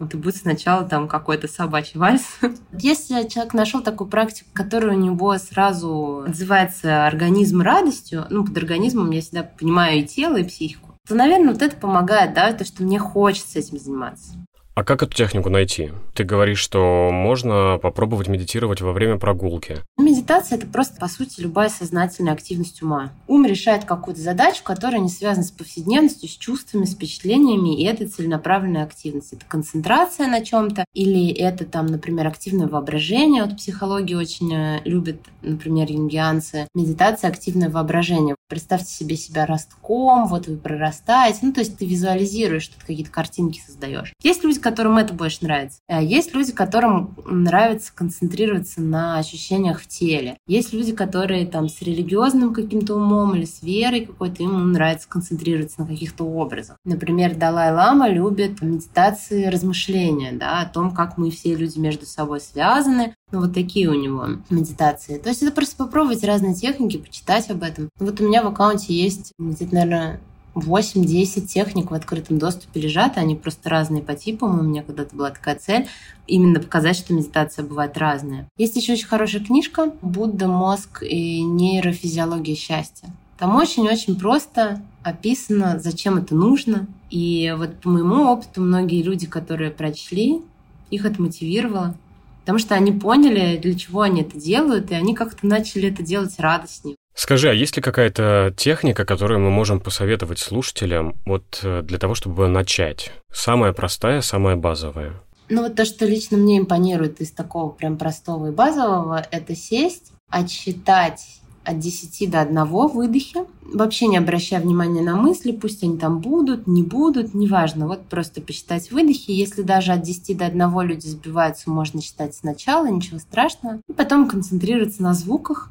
это 0.00 0.16
будет 0.16 0.36
сначала 0.36 0.84
там 0.84 1.08
какой-то 1.08 1.46
собачий 1.46 2.00
вальс. 2.00 2.22
Если 2.72 3.28
человек 3.28 3.52
нашел 3.52 3.82
такую 3.82 4.08
практику, 4.08 4.48
которая 4.54 4.96
у 4.96 4.98
него 4.98 5.36
сразу 5.36 6.24
отзывается 6.26 7.06
организм 7.06 7.60
радостью, 7.60 8.26
ну, 8.30 8.44
под 8.44 8.56
организмом 8.56 9.10
я 9.10 9.20
всегда 9.20 9.42
понимаю 9.42 10.00
и 10.00 10.04
тело, 10.04 10.38
и 10.38 10.44
психику, 10.44 10.89
то, 11.10 11.16
наверное, 11.16 11.54
вот 11.54 11.60
это 11.60 11.74
помогает, 11.74 12.34
да, 12.34 12.52
то, 12.52 12.64
что 12.64 12.84
мне 12.84 13.00
хочется 13.00 13.58
этим 13.58 13.80
заниматься. 13.80 14.34
А 14.80 14.82
как 14.82 15.02
эту 15.02 15.14
технику 15.14 15.50
найти? 15.50 15.90
Ты 16.14 16.24
говоришь, 16.24 16.58
что 16.58 17.10
можно 17.12 17.78
попробовать 17.82 18.28
медитировать 18.28 18.80
во 18.80 18.92
время 18.92 19.18
прогулки. 19.18 19.80
Медитация– 19.98 20.56
это 20.58 20.66
просто, 20.66 20.98
по 20.98 21.06
сути, 21.06 21.42
любая 21.42 21.68
сознательная 21.68 22.32
активность 22.32 22.82
ума. 22.82 23.12
Ум 23.26 23.44
решает 23.44 23.84
какую-то 23.84 24.22
задачу, 24.22 24.62
которая 24.64 25.02
не 25.02 25.10
связана 25.10 25.44
с 25.44 25.50
повседневностью, 25.50 26.30
с 26.30 26.32
чувствами, 26.32 26.86
с 26.86 26.94
впечатлениями, 26.94 27.78
и 27.78 27.84
это 27.84 28.08
целенаправленная 28.08 28.84
активность. 28.84 29.34
Это 29.34 29.44
концентрация 29.46 30.28
на 30.28 30.42
чем-то, 30.42 30.86
или 30.94 31.30
это, 31.30 31.66
там, 31.66 31.84
например, 31.84 32.26
активное 32.26 32.66
воображение. 32.66 33.44
Вот 33.44 33.58
психология 33.58 34.16
очень 34.16 34.50
э, 34.54 34.80
любит, 34.86 35.20
например, 35.42 35.92
юнгианцы. 35.92 36.66
Медитация– 36.74 37.28
активное 37.30 37.68
воображение. 37.68 38.34
Представьте 38.48 38.90
себе 38.94 39.16
себя 39.16 39.44
ростком, 39.44 40.26
вот 40.26 40.46
вы 40.46 40.56
прорастаете. 40.56 41.40
Ну, 41.42 41.52
то 41.52 41.60
есть 41.60 41.76
ты 41.76 41.84
визуализируешь, 41.84 42.62
что 42.62 42.80
какие-то 42.80 43.10
картинки 43.10 43.60
создаешь. 43.64 44.14
Есть 44.22 44.42
люди, 44.42 44.58
которым 44.70 44.98
это 44.98 45.12
больше 45.12 45.38
нравится. 45.42 45.80
А 45.88 46.00
есть 46.00 46.32
люди, 46.32 46.52
которым 46.52 47.16
нравится 47.26 47.92
концентрироваться 47.94 48.80
на 48.80 49.18
ощущениях 49.18 49.80
в 49.80 49.88
теле. 49.88 50.36
Есть 50.46 50.72
люди, 50.72 50.92
которые 50.92 51.46
там 51.46 51.68
с 51.68 51.82
религиозным 51.82 52.54
каким-то 52.54 52.94
умом 52.94 53.34
или 53.34 53.44
с 53.44 53.62
верой 53.62 54.06
какой-то, 54.06 54.42
им 54.44 54.72
нравится 54.72 55.08
концентрироваться 55.08 55.80
на 55.80 55.86
каких-то 55.88 56.24
образах. 56.24 56.76
Например, 56.84 57.34
Далай-Лама 57.34 58.08
любит 58.10 58.62
медитации 58.62 59.46
размышления, 59.46 60.32
да, 60.32 60.60
о 60.60 60.66
том, 60.66 60.92
как 60.92 61.18
мы 61.18 61.30
все 61.30 61.56
люди 61.56 61.78
между 61.78 62.06
собой 62.06 62.40
связаны, 62.40 63.14
ну, 63.32 63.40
вот 63.40 63.54
такие 63.54 63.88
у 63.88 63.94
него 63.94 64.26
медитации. 64.50 65.18
То 65.18 65.28
есть 65.30 65.42
это 65.42 65.52
просто 65.52 65.76
попробовать 65.76 66.24
разные 66.24 66.54
техники, 66.54 66.96
почитать 66.96 67.50
об 67.50 67.62
этом. 67.62 67.88
Вот 67.98 68.20
у 68.20 68.24
меня 68.26 68.42
в 68.42 68.48
аккаунте 68.48 68.94
есть 68.94 69.32
где-то, 69.38 69.74
наверное, 69.74 70.20
8-10 70.54 71.46
техник 71.46 71.90
в 71.90 71.94
открытом 71.94 72.38
доступе 72.38 72.80
лежат, 72.80 73.18
они 73.18 73.36
просто 73.36 73.68
разные 73.68 74.02
по 74.02 74.14
типам. 74.14 74.58
У 74.58 74.62
меня 74.62 74.82
когда-то 74.82 75.14
была 75.14 75.30
такая 75.30 75.56
цель 75.56 75.86
именно 76.26 76.60
показать, 76.60 76.96
что 76.96 77.14
медитация 77.14 77.64
бывает 77.64 77.96
разная. 77.98 78.48
Есть 78.56 78.76
еще 78.76 78.94
очень 78.94 79.06
хорошая 79.06 79.44
книжка 79.44 79.92
«Будда, 80.02 80.48
мозг 80.48 81.02
и 81.02 81.42
нейрофизиология 81.42 82.56
счастья». 82.56 83.08
Там 83.38 83.56
очень-очень 83.56 84.18
просто 84.18 84.82
описано, 85.02 85.78
зачем 85.78 86.18
это 86.18 86.34
нужно. 86.34 86.86
И 87.10 87.54
вот 87.56 87.80
по 87.80 87.88
моему 87.88 88.24
опыту 88.26 88.60
многие 88.60 89.02
люди, 89.02 89.26
которые 89.26 89.70
прочли, 89.70 90.42
их 90.90 91.04
это 91.06 91.22
мотивировало. 91.22 91.94
Потому 92.40 92.58
что 92.58 92.74
они 92.74 92.92
поняли, 92.92 93.58
для 93.58 93.74
чего 93.74 94.02
они 94.02 94.22
это 94.22 94.38
делают, 94.38 94.90
и 94.90 94.94
они 94.94 95.14
как-то 95.14 95.46
начали 95.46 95.88
это 95.88 96.02
делать 96.02 96.34
радостнее. 96.38 96.96
Скажи, 97.14 97.50
а 97.50 97.52
есть 97.52 97.76
ли 97.76 97.82
какая-то 97.82 98.54
техника, 98.56 99.04
которую 99.04 99.40
мы 99.40 99.50
можем 99.50 99.80
посоветовать 99.80 100.38
слушателям 100.38 101.16
вот 101.26 101.60
э, 101.62 101.82
для 101.82 101.98
того, 101.98 102.14
чтобы 102.14 102.48
начать? 102.48 103.12
Самая 103.32 103.72
простая, 103.72 104.20
самая 104.20 104.56
базовая. 104.56 105.20
Ну 105.48 105.62
вот 105.62 105.74
то, 105.74 105.84
что 105.84 106.06
лично 106.06 106.36
мне 106.36 106.58
импонирует 106.58 107.20
из 107.20 107.32
такого 107.32 107.70
прям 107.70 107.98
простого 107.98 108.48
и 108.48 108.52
базового, 108.52 109.26
это 109.30 109.56
сесть, 109.56 110.12
отсчитать 110.28 111.40
от 111.64 111.78
10 111.78 112.30
до 112.30 112.40
1 112.40 112.64
выдохе, 112.64 113.44
вообще 113.62 114.06
не 114.06 114.16
обращая 114.16 114.60
внимания 114.60 115.02
на 115.02 115.16
мысли, 115.16 115.52
пусть 115.52 115.82
они 115.82 115.98
там 115.98 116.20
будут, 116.20 116.66
не 116.66 116.82
будут, 116.82 117.34
неважно, 117.34 117.86
вот 117.86 118.06
просто 118.06 118.40
посчитать 118.40 118.90
выдохи. 118.90 119.30
Если 119.32 119.62
даже 119.62 119.92
от 119.92 120.02
10 120.02 120.38
до 120.38 120.46
1 120.46 120.80
люди 120.82 121.06
сбиваются, 121.06 121.70
можно 121.70 122.00
считать 122.00 122.34
сначала, 122.34 122.88
ничего 122.88 123.18
страшного. 123.18 123.80
И 123.88 123.92
потом 123.92 124.28
концентрироваться 124.28 125.02
на 125.02 125.14
звуках, 125.14 125.70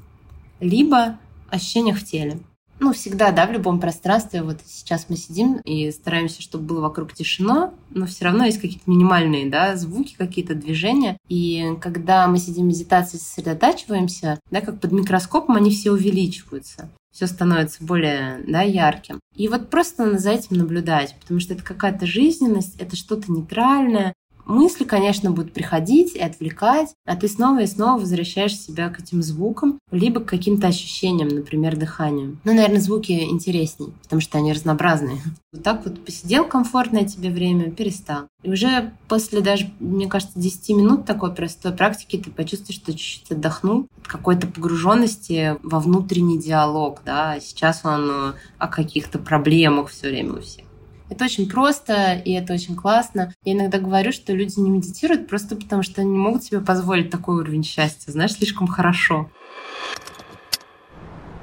либо 0.60 1.17
ощущениях 1.52 1.98
в 1.98 2.06
теле. 2.06 2.40
Ну, 2.80 2.94
всегда, 2.94 3.32
да, 3.32 3.46
в 3.46 3.52
любом 3.52 3.80
пространстве. 3.80 4.42
Вот 4.42 4.60
сейчас 4.66 5.08
мы 5.10 5.18
сидим 5.18 5.58
и 5.66 5.92
стараемся, 5.92 6.42
чтобы 6.42 6.64
было 6.64 6.82
вокруг 6.82 7.14
тишина, 7.14 7.74
но 7.90 8.06
все 8.06 8.26
равно 8.26 8.46
есть 8.46 8.62
какие-то 8.62 8.90
минимальные, 8.90 9.50
да, 9.50 9.76
звуки, 9.76 10.16
какие-то 10.18 10.56
движения. 10.56 11.18
И 11.28 11.76
когда 11.82 12.26
мы 12.28 12.38
сидим 12.38 12.66
в 12.66 12.70
медитации, 12.70 13.18
сосредотачиваемся, 13.18 14.40
да, 14.50 14.62
как 14.62 14.80
под 14.80 14.94
микроскопом, 14.94 15.58
они 15.58 15.72
все 15.72 15.92
увеличиваются 15.92 16.90
все 17.12 17.28
становится 17.28 17.84
более 17.84 18.42
да, 18.48 18.62
ярким. 18.62 19.20
И 19.36 19.48
вот 19.48 19.70
просто 19.70 20.18
за 20.18 20.32
этим 20.32 20.58
наблюдать, 20.58 21.16
потому 21.20 21.40
что 21.40 21.54
это 21.54 21.64
какая-то 21.64 22.06
жизненность, 22.06 22.80
это 22.80 22.96
что-то 22.96 23.32
нейтральное, 23.32 24.14
Мысли, 24.50 24.84
конечно, 24.84 25.30
будут 25.30 25.54
приходить 25.54 26.16
и 26.16 26.20
отвлекать, 26.20 26.96
а 27.06 27.16
ты 27.16 27.28
снова 27.28 27.62
и 27.62 27.68
снова 27.68 28.00
возвращаешь 28.00 28.58
себя 28.58 28.90
к 28.90 29.00
этим 29.00 29.22
звукам, 29.22 29.78
либо 29.92 30.22
к 30.22 30.26
каким-то 30.26 30.66
ощущениям, 30.66 31.28
например, 31.28 31.78
дыханию. 31.78 32.40
Ну, 32.44 32.56
наверное, 32.56 32.82
звуки 32.82 33.12
интересней, 33.12 33.94
потому 34.02 34.22
что 34.22 34.40
они 34.40 34.52
разнообразные. 34.52 35.20
Вот 35.52 35.64
так 35.64 35.84
вот 35.84 36.06
посидел 36.06 36.46
комфортное 36.46 37.06
тебе 37.06 37.32
время, 37.32 37.72
перестал. 37.72 38.28
И 38.44 38.52
уже 38.52 38.94
после 39.08 39.42
даже, 39.42 39.72
мне 39.80 40.08
кажется, 40.08 40.40
10 40.40 40.70
минут 40.78 41.06
такой 41.06 41.34
простой 41.34 41.72
практики 41.72 42.22
ты 42.24 42.30
почувствуешь, 42.30 42.80
что 42.80 42.92
чуть-чуть 42.92 43.32
отдохнул 43.32 43.88
от 44.00 44.08
какой-то 44.08 44.46
погруженности 44.46 45.58
во 45.64 45.80
внутренний 45.80 46.38
диалог, 46.38 47.02
да, 47.04 47.40
сейчас 47.40 47.82
он 47.84 48.36
о 48.60 48.68
каких-то 48.68 49.18
проблемах 49.18 49.90
все 49.90 50.10
время 50.10 50.34
у 50.34 50.42
всех. 50.42 50.68
Это 51.10 51.26
очень 51.26 51.50
просто, 51.50 52.13
и 52.13 52.34
это 52.34 52.54
очень 52.54 52.76
классно. 52.76 53.34
Я 53.43 53.54
иногда 53.54 53.80
говорю, 53.80 54.12
что 54.12 54.34
люди 54.34 54.60
не 54.60 54.69
медитируют 54.69 55.28
просто 55.28 55.56
потому, 55.56 55.82
что 55.82 56.02
они 56.02 56.12
не 56.12 56.17
могут 56.17 56.43
себе 56.43 56.62
позволить 56.62 57.10
такой 57.10 57.41
уровень 57.41 57.63
счастья, 57.63 58.12
знаешь, 58.12 58.34
слишком 58.34 58.67
хорошо. 58.67 59.30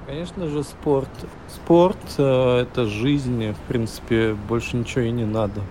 Конечно 0.06 0.46
же, 0.48 0.62
спорт. 0.62 1.10
Спорт 1.52 1.98
э,— 2.16 2.60
это 2.62 2.86
жизнь, 2.86 3.50
в 3.50 3.58
принципе, 3.68 4.34
больше 4.34 4.76
ничего 4.76 5.00
и 5.00 5.10
не 5.10 5.24
надо. 5.24 5.62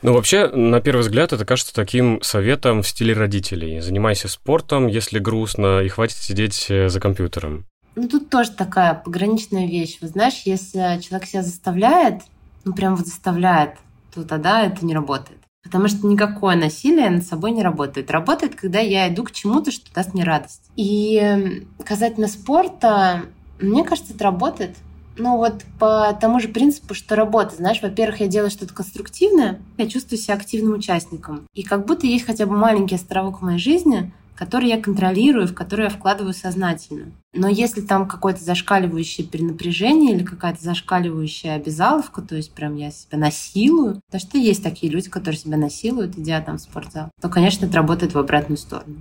Ну, 0.00 0.14
вообще, 0.14 0.48
на 0.48 0.80
первый 0.80 1.02
взгляд, 1.02 1.34
это 1.34 1.44
кажется 1.44 1.74
таким 1.74 2.20
советом 2.22 2.82
в 2.82 2.88
стиле 2.88 3.12
родителей. 3.12 3.80
Занимайся 3.80 4.26
спортом, 4.28 4.86
если 4.86 5.18
грустно, 5.18 5.80
и 5.80 5.88
хватит 5.88 6.16
сидеть 6.16 6.66
э, 6.70 6.88
за 6.88 6.98
компьютером. 6.98 7.66
Ну, 7.94 8.08
тут 8.08 8.30
тоже 8.30 8.50
такая 8.50 8.94
пограничная 8.94 9.66
вещь. 9.66 9.98
Вы 10.00 10.08
знаешь, 10.08 10.42
если 10.44 11.00
человек 11.00 11.28
себя 11.28 11.42
заставляет, 11.42 12.22
ну, 12.64 12.72
прям 12.72 12.96
вот 12.96 13.06
заставляет 13.06 13.76
то 14.14 14.24
тогда 14.24 14.62
это 14.62 14.84
не 14.84 14.94
работает. 14.94 15.38
Потому 15.62 15.88
что 15.88 16.06
никакое 16.06 16.56
насилие 16.56 17.08
над 17.08 17.24
собой 17.24 17.52
не 17.52 17.62
работает. 17.62 18.10
Работает, 18.10 18.54
когда 18.54 18.80
я 18.80 19.08
иду 19.08 19.24
к 19.24 19.32
чему-то, 19.32 19.70
что 19.70 19.92
даст 19.94 20.12
мне 20.12 20.24
радость. 20.24 20.70
И 20.76 21.64
касательно 21.84 22.28
спорта, 22.28 23.22
мне 23.60 23.84
кажется, 23.84 24.12
это 24.12 24.24
работает. 24.24 24.76
Ну 25.16 25.36
вот 25.36 25.62
по 25.78 26.16
тому 26.20 26.40
же 26.40 26.48
принципу, 26.48 26.94
что 26.94 27.16
работа. 27.16 27.56
Знаешь, 27.56 27.80
во-первых, 27.80 28.20
я 28.20 28.26
делаю 28.26 28.50
что-то 28.50 28.74
конструктивное, 28.74 29.60
я 29.78 29.86
чувствую 29.86 30.18
себя 30.18 30.34
активным 30.34 30.74
участником. 30.74 31.46
И 31.54 31.62
как 31.62 31.86
будто 31.86 32.06
есть 32.06 32.24
хотя 32.24 32.46
бы 32.46 32.56
маленький 32.56 32.96
островок 32.96 33.40
в 33.40 33.44
моей 33.44 33.58
жизни, 33.58 34.12
который 34.42 34.70
я 34.70 34.82
контролирую, 34.82 35.46
в 35.46 35.54
который 35.54 35.84
я 35.84 35.88
вкладываю 35.88 36.34
сознательно. 36.34 37.12
Но 37.32 37.46
если 37.46 37.80
там 37.80 38.08
какое-то 38.08 38.42
зашкаливающее 38.42 39.24
перенапряжение 39.24 40.16
или 40.16 40.24
какая-то 40.24 40.60
зашкаливающая 40.60 41.54
обязаловка, 41.54 42.22
то 42.22 42.34
есть 42.34 42.50
прям 42.50 42.74
я 42.74 42.90
себя 42.90 43.18
насилую, 43.18 44.02
то 44.10 44.18
что 44.18 44.38
есть 44.38 44.64
такие 44.64 44.90
люди, 44.90 45.08
которые 45.08 45.38
себя 45.38 45.56
насилуют, 45.56 46.18
идя 46.18 46.40
там 46.40 46.58
в 46.58 46.60
спортзал, 46.60 47.12
то, 47.20 47.28
конечно, 47.28 47.66
это 47.66 47.76
работает 47.76 48.14
в 48.14 48.18
обратную 48.18 48.58
сторону. 48.58 48.96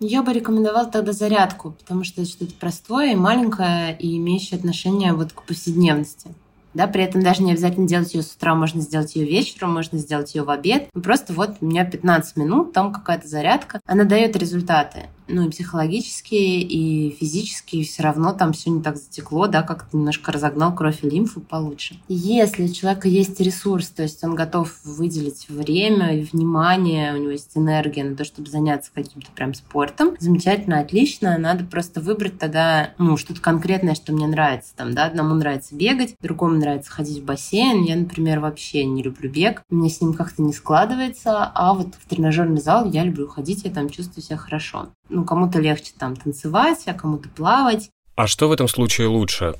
Я 0.00 0.24
бы 0.24 0.32
рекомендовала 0.32 0.90
тогда 0.90 1.12
зарядку, 1.12 1.76
потому 1.78 2.02
что 2.02 2.22
это 2.22 2.30
что-то 2.32 2.54
простое 2.54 3.12
и 3.12 3.16
маленькое, 3.16 3.96
и 3.96 4.16
имеющее 4.16 4.58
отношение 4.58 5.12
вот 5.12 5.32
к 5.32 5.42
повседневности. 5.42 6.30
Да, 6.74 6.86
при 6.86 7.02
этом 7.02 7.22
даже 7.22 7.42
не 7.42 7.52
обязательно 7.52 7.88
делать 7.88 8.14
ее 8.14 8.22
с 8.22 8.34
утра, 8.34 8.54
можно 8.54 8.80
сделать 8.80 9.16
ее 9.16 9.26
вечером, 9.26 9.72
можно 9.72 9.98
сделать 9.98 10.34
ее 10.34 10.42
в 10.42 10.50
обед. 10.50 10.88
Ну, 10.94 11.02
просто 11.02 11.32
вот 11.32 11.56
у 11.60 11.66
меня 11.66 11.84
15 11.84 12.36
минут, 12.36 12.72
там 12.72 12.92
какая-то 12.92 13.26
зарядка, 13.26 13.80
она 13.86 14.04
дает 14.04 14.36
результаты 14.36 15.08
ну 15.30 15.46
и 15.46 15.50
психологические, 15.50 16.62
и 16.62 17.10
физические, 17.10 17.84
все 17.84 18.02
равно 18.02 18.32
там 18.32 18.52
все 18.52 18.70
не 18.70 18.82
так 18.82 18.96
затекло, 18.96 19.46
да, 19.46 19.62
как-то 19.62 19.96
немножко 19.96 20.32
разогнал 20.32 20.74
кровь 20.74 21.02
и 21.02 21.10
лимфу 21.10 21.40
получше. 21.40 21.96
Если 22.08 22.64
у 22.64 22.72
человека 22.72 23.08
есть 23.08 23.40
ресурс, 23.40 23.88
то 23.88 24.02
есть 24.02 24.22
он 24.24 24.34
готов 24.34 24.74
выделить 24.84 25.48
время 25.48 26.18
и 26.18 26.22
внимание, 26.22 27.14
у 27.14 27.18
него 27.18 27.30
есть 27.30 27.56
энергия 27.56 28.04
на 28.04 28.16
то, 28.16 28.24
чтобы 28.24 28.50
заняться 28.50 28.90
каким-то 28.92 29.30
прям 29.34 29.54
спортом, 29.54 30.16
замечательно, 30.18 30.80
отлично, 30.80 31.38
надо 31.38 31.64
просто 31.64 32.00
выбрать 32.00 32.38
тогда, 32.38 32.94
ну, 32.98 33.16
что-то 33.16 33.40
конкретное, 33.40 33.94
что 33.94 34.12
мне 34.12 34.26
нравится, 34.26 34.72
там, 34.76 34.94
да, 34.94 35.06
одному 35.06 35.34
нравится 35.34 35.74
бегать, 35.74 36.16
другому 36.20 36.56
нравится 36.56 36.90
ходить 36.90 37.22
в 37.22 37.24
бассейн, 37.24 37.82
я, 37.84 37.96
например, 37.96 38.40
вообще 38.40 38.84
не 38.84 39.02
люблю 39.02 39.30
бег, 39.30 39.62
мне 39.70 39.88
с 39.88 40.00
ним 40.00 40.14
как-то 40.14 40.42
не 40.42 40.52
складывается, 40.52 41.44
а 41.54 41.74
вот 41.74 41.94
в 41.94 42.08
тренажерный 42.08 42.60
зал 42.60 42.90
я 42.90 43.04
люблю 43.04 43.28
ходить, 43.28 43.64
я 43.64 43.70
там 43.70 43.88
чувствую 43.88 44.24
себя 44.24 44.36
хорошо 44.36 44.88
ну, 45.10 45.19
кому-то 45.24 45.58
легче 45.58 45.92
там 45.98 46.16
танцевать, 46.16 46.82
а 46.86 46.94
кому-то 46.94 47.28
плавать. 47.28 47.90
А 48.16 48.26
что 48.26 48.48
в 48.48 48.52
этом 48.52 48.68
случае 48.68 49.08
лучше? 49.08 49.54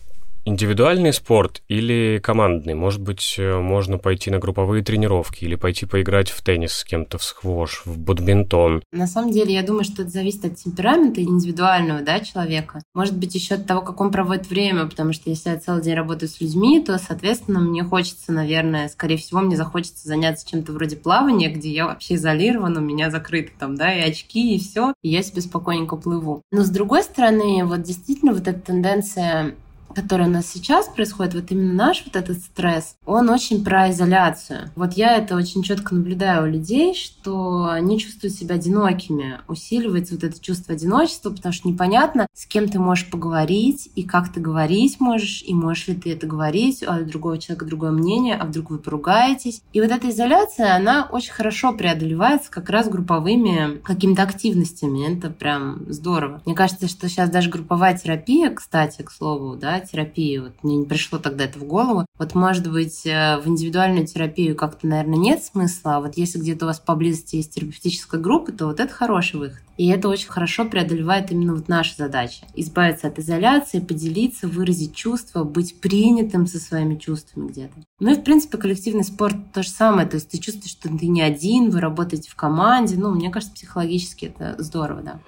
Индивидуальный 0.46 1.12
спорт 1.12 1.62
или 1.68 2.18
командный? 2.22 2.72
Может 2.72 3.02
быть, 3.02 3.34
э, 3.36 3.58
можно 3.58 3.98
пойти 3.98 4.30
на 4.30 4.38
групповые 4.38 4.82
тренировки 4.82 5.44
или 5.44 5.54
пойти 5.54 5.84
поиграть 5.84 6.30
в 6.30 6.42
теннис 6.42 6.72
с 6.72 6.84
кем-то, 6.84 7.18
в 7.18 7.24
сквош, 7.24 7.82
в 7.84 7.98
бадминтон? 7.98 8.82
На 8.90 9.06
самом 9.06 9.32
деле, 9.32 9.52
я 9.52 9.62
думаю, 9.62 9.84
что 9.84 10.02
это 10.02 10.10
зависит 10.10 10.46
от 10.46 10.56
темперамента 10.56 11.22
индивидуального 11.22 12.00
да, 12.00 12.20
человека. 12.20 12.80
Может 12.94 13.18
быть, 13.18 13.34
еще 13.34 13.56
от 13.56 13.66
того, 13.66 13.82
как 13.82 14.00
он 14.00 14.10
проводит 14.10 14.48
время, 14.48 14.86
потому 14.86 15.12
что 15.12 15.28
если 15.28 15.50
я 15.50 15.58
целый 15.58 15.82
день 15.82 15.94
работаю 15.94 16.30
с 16.30 16.40
людьми, 16.40 16.80
то, 16.80 16.98
соответственно, 16.98 17.60
мне 17.60 17.84
хочется, 17.84 18.32
наверное, 18.32 18.88
скорее 18.88 19.18
всего, 19.18 19.40
мне 19.40 19.56
захочется 19.56 20.08
заняться 20.08 20.48
чем-то 20.48 20.72
вроде 20.72 20.96
плавания, 20.96 21.50
где 21.50 21.70
я 21.70 21.84
вообще 21.84 22.14
изолирован, 22.14 22.78
у 22.78 22.80
меня 22.80 23.10
закрыты 23.10 23.52
там, 23.58 23.76
да, 23.76 23.92
и 23.94 24.10
очки, 24.10 24.54
и 24.54 24.58
все, 24.58 24.94
и 25.02 25.10
я 25.10 25.22
себе 25.22 25.42
спокойненько 25.42 25.96
плыву. 25.96 26.40
Но, 26.50 26.62
с 26.64 26.70
другой 26.70 27.02
стороны, 27.02 27.62
вот 27.64 27.82
действительно 27.82 28.32
вот 28.32 28.48
эта 28.48 28.58
тенденция 28.58 29.54
который 29.94 30.26
у 30.26 30.30
нас 30.30 30.46
сейчас 30.46 30.88
происходит, 30.88 31.34
вот 31.34 31.50
именно 31.50 31.74
наш 31.74 32.04
вот 32.04 32.16
этот 32.16 32.38
стресс, 32.38 32.96
он 33.04 33.28
очень 33.30 33.64
про 33.64 33.90
изоляцию. 33.90 34.70
Вот 34.76 34.94
я 34.94 35.16
это 35.16 35.36
очень 35.36 35.62
четко 35.62 35.94
наблюдаю 35.94 36.44
у 36.44 36.50
людей, 36.50 36.94
что 36.94 37.66
они 37.66 37.98
чувствуют 37.98 38.34
себя 38.34 38.56
одинокими. 38.56 39.40
Усиливается 39.48 40.14
вот 40.14 40.24
это 40.24 40.40
чувство 40.40 40.74
одиночества, 40.74 41.30
потому 41.30 41.52
что 41.52 41.68
непонятно, 41.68 42.26
с 42.34 42.46
кем 42.46 42.68
ты 42.68 42.78
можешь 42.78 43.10
поговорить, 43.10 43.90
и 43.94 44.02
как 44.02 44.32
ты 44.32 44.40
говорить 44.40 45.00
можешь, 45.00 45.42
и 45.42 45.54
можешь 45.54 45.88
ли 45.88 45.94
ты 45.94 46.12
это 46.12 46.26
говорить, 46.26 46.82
а 46.86 46.98
у 46.98 47.04
другого 47.04 47.38
человека 47.38 47.66
другое 47.66 47.90
мнение, 47.90 48.36
а 48.36 48.44
вдруг 48.44 48.70
вы 48.70 48.78
поругаетесь. 48.78 49.62
И 49.72 49.80
вот 49.80 49.90
эта 49.90 50.10
изоляция, 50.10 50.74
она 50.74 51.08
очень 51.10 51.32
хорошо 51.32 51.72
преодолевается 51.72 52.50
как 52.50 52.70
раз 52.70 52.88
групповыми 52.88 53.78
какими-то 53.82 54.22
активностями. 54.22 55.16
Это 55.16 55.30
прям 55.30 55.84
здорово. 55.88 56.42
Мне 56.46 56.54
кажется, 56.54 56.88
что 56.88 57.08
сейчас 57.08 57.30
даже 57.30 57.50
групповая 57.50 57.96
терапия, 57.96 58.50
кстати, 58.50 59.02
к 59.02 59.10
слову, 59.10 59.56
да, 59.56 59.79
терапии. 59.80 60.38
Вот 60.38 60.52
мне 60.62 60.76
не 60.76 60.86
пришло 60.86 61.18
тогда 61.18 61.44
это 61.44 61.58
в 61.58 61.64
голову. 61.64 62.06
Вот, 62.18 62.34
может 62.34 62.70
быть, 62.70 63.06
э, 63.06 63.38
в 63.38 63.48
индивидуальную 63.48 64.06
терапию 64.06 64.54
как-то, 64.56 64.86
наверное, 64.86 65.18
нет 65.18 65.42
смысла, 65.42 65.96
а 65.96 66.00
вот 66.00 66.16
если 66.16 66.38
где-то 66.38 66.66
у 66.66 66.68
вас 66.68 66.80
поблизости 66.80 67.36
есть 67.36 67.54
терапевтическая 67.54 68.20
группа, 68.20 68.52
то 68.52 68.66
вот 68.66 68.80
это 68.80 68.92
хороший 68.92 69.36
выход. 69.36 69.60
И 69.80 69.88
это 69.88 70.10
очень 70.10 70.28
хорошо 70.28 70.66
преодолевает 70.66 71.32
именно 71.32 71.54
вот 71.54 71.68
наша 71.68 71.94
задача. 71.96 72.44
Избавиться 72.54 73.08
от 73.08 73.18
изоляции, 73.18 73.80
поделиться, 73.80 74.46
выразить 74.46 74.94
чувства, 74.94 75.42
быть 75.42 75.80
принятым 75.80 76.46
со 76.46 76.58
своими 76.58 76.96
чувствами 76.96 77.48
где-то. 77.48 77.72
Ну 77.98 78.12
и, 78.12 78.14
в 78.14 78.22
принципе, 78.22 78.58
коллективный 78.58 79.04
спорт 79.04 79.36
то 79.54 79.62
же 79.62 79.70
самое. 79.70 80.06
То 80.06 80.16
есть 80.16 80.28
ты 80.28 80.36
чувствуешь, 80.36 80.72
что 80.72 80.90
ты 80.90 81.06
не 81.06 81.22
один, 81.22 81.70
вы 81.70 81.80
работаете 81.80 82.30
в 82.30 82.34
команде. 82.34 82.96
Ну, 82.96 83.10
мне 83.10 83.30
кажется, 83.30 83.54
психологически 83.54 84.26
это 84.26 84.62
здорово, 84.62 85.00
да. 85.00 85.20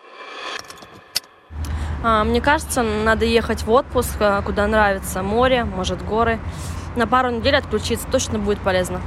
А, 2.03 2.25
мне 2.25 2.41
кажется, 2.41 2.83
надо 2.83 3.25
ехать 3.25 3.63
в 3.63 3.71
отпуск, 3.71 4.17
а, 4.21 4.43
куда 4.43 4.67
нравится 4.67 5.23
море, 5.23 5.65
может 5.65 6.05
горы. 6.05 6.41
На 6.97 7.07
пару 7.07 7.31
недель 7.31 7.57
отключиться 7.57 8.07
точно 8.11 8.39
будет 8.39 8.59
полезно. 8.61 9.01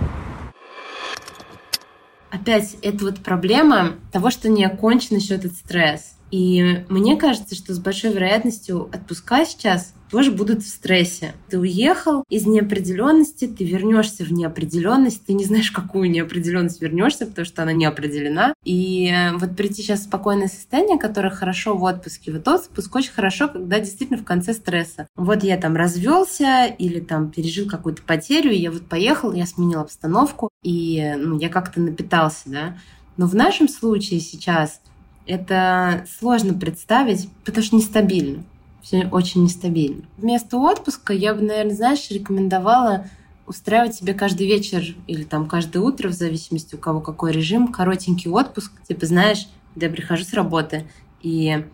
Опять 2.31 2.75
это 2.81 3.05
вот 3.05 3.23
проблема 3.23 3.93
того, 4.11 4.29
что 4.29 4.49
не 4.49 4.63
окончен 4.65 5.17
еще 5.17 5.35
этот 5.35 5.53
стресс. 5.53 6.15
И 6.31 6.85
мне 6.89 7.15
кажется, 7.17 7.55
что 7.55 7.73
с 7.73 7.79
большой 7.79 8.13
вероятностью 8.13 8.89
отпуска 8.93 9.45
сейчас 9.45 9.93
тоже 10.09 10.31
будут 10.31 10.63
в 10.63 10.67
стрессе. 10.67 11.33
Ты 11.49 11.59
уехал 11.59 12.23
из 12.29 12.45
неопределенности, 12.45 13.47
ты 13.47 13.63
вернешься 13.63 14.23
в 14.23 14.31
неопределенность, 14.31 15.25
ты 15.25 15.33
не 15.33 15.45
знаешь, 15.45 15.71
какую 15.71 16.09
неопределенность 16.09 16.81
вернешься, 16.81 17.25
потому 17.25 17.45
что 17.45 17.63
она 17.63 17.73
не 17.73 17.85
определена. 17.85 18.53
И 18.63 19.09
э, 19.09 19.35
вот 19.37 19.55
прийти 19.55 19.81
сейчас 19.81 20.01
в 20.01 20.03
спокойное 20.03 20.47
состояние, 20.47 20.99
которое 20.99 21.29
хорошо 21.29 21.75
в 21.75 21.83
отпуске, 21.83 22.31
вот 22.31 22.47
отпуск 22.47 22.95
очень 22.95 23.11
хорошо, 23.11 23.47
когда 23.47 23.79
действительно 23.79 24.19
в 24.19 24.25
конце 24.25 24.53
стресса. 24.53 25.07
Вот 25.15 25.43
я 25.43 25.57
там 25.57 25.75
развелся 25.75 26.65
или 26.65 26.99
там 26.99 27.31
пережил 27.31 27.67
какую-то 27.67 28.01
потерю, 28.03 28.51
и 28.51 28.57
я 28.57 28.71
вот 28.71 28.87
поехал, 28.87 29.33
я 29.33 29.45
сменил 29.45 29.81
обстановку, 29.81 30.49
и 30.63 31.13
ну, 31.17 31.39
я 31.39 31.49
как-то 31.49 31.81
напитался, 31.81 32.41
да. 32.45 32.77
Но 33.17 33.27
в 33.27 33.35
нашем 33.35 33.67
случае 33.69 34.19
сейчас 34.19 34.81
это 35.25 36.05
сложно 36.19 36.53
представить, 36.53 37.29
потому 37.43 37.63
что 37.65 37.75
нестабильно 37.75 38.43
все 38.85 39.07
очень 39.07 39.43
нестабильно. 39.43 40.03
Вместо 40.17 40.57
отпуска 40.57 41.11
я 41.11 41.33
бы, 41.33 41.41
наверное, 41.41 41.73
знаешь, 41.73 42.11
рекомендовала 42.11 43.07
устраивать 43.47 43.95
себе 43.95 44.13
каждый 44.13 44.45
вечер 44.45 44.95
или 45.07 45.23
там 45.23 45.47
каждое 45.47 45.79
утро, 45.79 46.09
в 46.09 46.13
зависимости 46.13 46.75
у 46.75 46.77
кого 46.77 47.01
какой 47.01 47.31
режим, 47.31 47.69
коротенький 47.69 48.29
отпуск. 48.29 48.71
Типа, 48.87 49.07
знаешь, 49.07 49.47
я 49.75 49.89
прихожу 49.89 50.23
с 50.23 50.33
работы, 50.33 50.87
и 51.21 51.65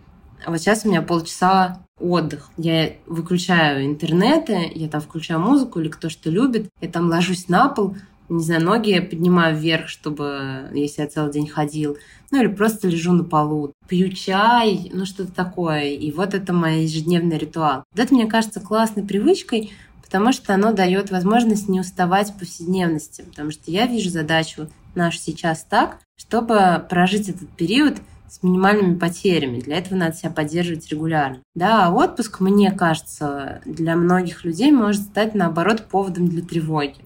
вот 0.46 0.58
сейчас 0.58 0.84
у 0.84 0.88
меня 0.88 1.02
полчаса 1.02 1.84
отдых. 2.00 2.50
Я 2.56 2.94
выключаю 3.06 3.84
интернеты, 3.84 4.70
я 4.74 4.88
там 4.88 5.02
включаю 5.02 5.38
музыку 5.38 5.80
или 5.80 5.88
кто 5.88 6.08
что 6.08 6.30
любит, 6.30 6.68
я 6.80 6.88
там 6.88 7.08
ложусь 7.08 7.48
на 7.48 7.68
пол, 7.68 7.94
не 8.32 8.42
знаю, 8.42 8.64
ноги 8.64 8.98
поднимаю 9.00 9.56
вверх, 9.56 9.88
чтобы, 9.88 10.70
если 10.72 11.02
я 11.02 11.08
целый 11.08 11.32
день 11.32 11.48
ходил, 11.48 11.98
ну 12.30 12.40
или 12.40 12.48
просто 12.48 12.88
лежу 12.88 13.12
на 13.12 13.24
полу, 13.24 13.72
пью 13.88 14.10
чай, 14.10 14.90
ну 14.92 15.04
что-то 15.04 15.32
такое. 15.32 15.90
И 15.90 16.10
вот 16.12 16.34
это 16.34 16.52
мой 16.52 16.82
ежедневный 16.82 17.38
ритуал. 17.38 17.84
Вот 17.92 18.02
это, 18.02 18.14
мне 18.14 18.26
кажется, 18.26 18.60
классной 18.60 19.04
привычкой, 19.04 19.72
потому 20.02 20.32
что 20.32 20.54
оно 20.54 20.72
дает 20.72 21.10
возможность 21.10 21.68
не 21.68 21.80
уставать 21.80 22.30
в 22.30 22.38
повседневности, 22.38 23.22
потому 23.22 23.50
что 23.50 23.70
я 23.70 23.86
вижу 23.86 24.10
задачу 24.10 24.68
нашу 24.94 25.18
сейчас 25.18 25.64
так, 25.64 25.98
чтобы 26.16 26.84
прожить 26.88 27.28
этот 27.28 27.48
период 27.50 27.96
с 28.28 28.42
минимальными 28.42 28.98
потерями. 28.98 29.60
Для 29.60 29.76
этого 29.76 29.98
надо 29.98 30.16
себя 30.16 30.30
поддерживать 30.30 30.88
регулярно. 30.88 31.40
Да, 31.54 31.90
отпуск, 31.90 32.40
мне 32.40 32.72
кажется, 32.72 33.60
для 33.66 33.94
многих 33.94 34.44
людей 34.44 34.70
может 34.70 35.02
стать, 35.02 35.34
наоборот, 35.34 35.86
поводом 35.90 36.28
для 36.28 36.42
тревоги. 36.42 36.96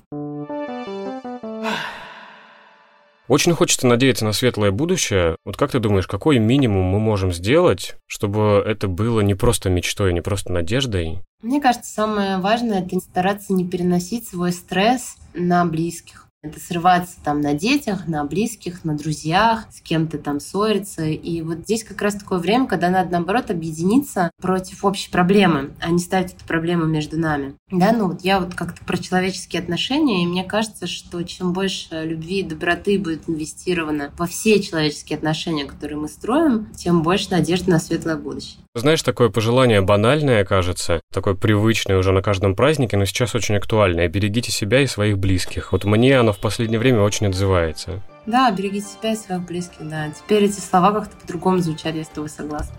Очень 3.28 3.54
хочется 3.54 3.88
надеяться 3.88 4.24
на 4.24 4.32
светлое 4.32 4.70
будущее. 4.70 5.36
Вот 5.44 5.56
как 5.56 5.72
ты 5.72 5.80
думаешь, 5.80 6.06
какой 6.06 6.38
минимум 6.38 6.84
мы 6.84 7.00
можем 7.00 7.32
сделать, 7.32 7.96
чтобы 8.06 8.62
это 8.64 8.86
было 8.86 9.20
не 9.20 9.34
просто 9.34 9.68
мечтой, 9.68 10.12
не 10.12 10.20
просто 10.20 10.52
надеждой? 10.52 11.22
Мне 11.42 11.60
кажется, 11.60 11.92
самое 11.92 12.38
важное– 12.38 12.80
это 12.86 13.00
стараться 13.00 13.52
не 13.52 13.66
переносить 13.66 14.28
свой 14.28 14.52
стресс 14.52 15.16
на 15.34 15.64
близких. 15.64 16.25
Это 16.42 16.60
срываться 16.60 17.16
там 17.24 17.40
на 17.40 17.54
детях, 17.54 18.06
на 18.06 18.24
близких, 18.24 18.84
на 18.84 18.96
друзьях, 18.96 19.66
с 19.72 19.80
кем-то 19.80 20.18
там 20.18 20.38
ссориться. 20.38 21.04
И 21.04 21.42
вот 21.42 21.58
здесь 21.60 21.82
как 21.82 22.00
раз 22.02 22.14
такое 22.14 22.38
время, 22.38 22.66
когда 22.66 22.88
надо, 22.88 23.10
наоборот, 23.12 23.50
объединиться 23.50 24.30
против 24.40 24.84
общей 24.84 25.10
проблемы, 25.10 25.74
а 25.80 25.90
не 25.90 25.98
ставить 25.98 26.34
эту 26.34 26.44
проблему 26.44 26.84
между 26.84 27.18
нами. 27.18 27.54
Да, 27.70 27.92
ну 27.92 28.08
вот 28.08 28.22
я 28.22 28.38
вот 28.38 28.54
как-то 28.54 28.84
про 28.84 28.96
человеческие 28.96 29.60
отношения, 29.60 30.22
и 30.22 30.26
мне 30.26 30.44
кажется, 30.44 30.86
что 30.86 31.22
чем 31.24 31.52
больше 31.52 32.04
любви 32.04 32.40
и 32.40 32.44
доброты 32.44 32.98
будет 32.98 33.28
инвестировано 33.28 34.12
во 34.16 34.26
все 34.26 34.62
человеческие 34.62 35.16
отношения, 35.16 35.64
которые 35.64 35.98
мы 35.98 36.08
строим, 36.08 36.66
тем 36.76 37.02
больше 37.02 37.30
надежды 37.30 37.70
на 37.70 37.80
светлое 37.80 38.16
будущее. 38.16 38.60
Знаешь, 38.76 39.02
такое 39.02 39.30
пожелание 39.30 39.80
банальное, 39.80 40.44
кажется, 40.44 41.00
такое 41.10 41.32
привычное 41.32 41.96
уже 41.96 42.12
на 42.12 42.20
каждом 42.20 42.54
празднике, 42.54 42.98
но 42.98 43.06
сейчас 43.06 43.34
очень 43.34 43.56
актуальное. 43.56 44.06
Берегите 44.06 44.52
себя 44.52 44.82
и 44.82 44.86
своих 44.86 45.16
близких. 45.16 45.72
Вот 45.72 45.84
мне 45.84 46.18
оно 46.18 46.34
в 46.34 46.38
последнее 46.38 46.78
время 46.78 47.00
очень 47.00 47.26
отзывается. 47.26 48.02
Да, 48.26 48.50
берегите 48.50 48.86
себя 48.86 49.12
и 49.12 49.16
своих 49.16 49.46
близких, 49.46 49.78
да. 49.80 50.10
Теперь 50.10 50.44
эти 50.44 50.60
слова 50.60 50.92
как-то 50.92 51.16
по-другому 51.16 51.56
звучат, 51.60 51.94
если 51.94 52.20
вы 52.20 52.28
согласны. 52.28 52.76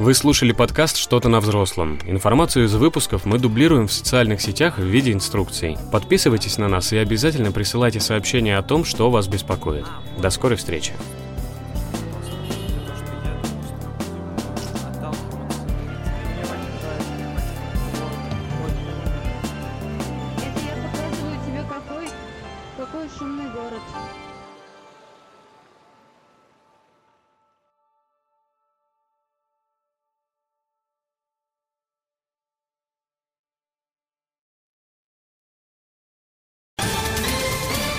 Вы 0.00 0.14
слушали 0.14 0.50
подкаст 0.50 0.96
«Что-то 0.96 1.28
на 1.28 1.38
взрослом». 1.38 2.00
Информацию 2.06 2.64
из 2.64 2.74
выпусков 2.74 3.24
мы 3.24 3.38
дублируем 3.38 3.86
в 3.86 3.92
социальных 3.92 4.40
сетях 4.40 4.78
в 4.78 4.82
виде 4.82 5.12
инструкций. 5.12 5.78
Подписывайтесь 5.92 6.58
на 6.58 6.66
нас 6.66 6.92
и 6.92 6.96
обязательно 6.96 7.52
присылайте 7.52 8.00
сообщения 8.00 8.58
о 8.58 8.62
том, 8.64 8.84
что 8.84 9.10
вас 9.10 9.28
беспокоит. 9.28 9.86
До 10.18 10.30
скорой 10.30 10.56
встречи. 10.56 10.92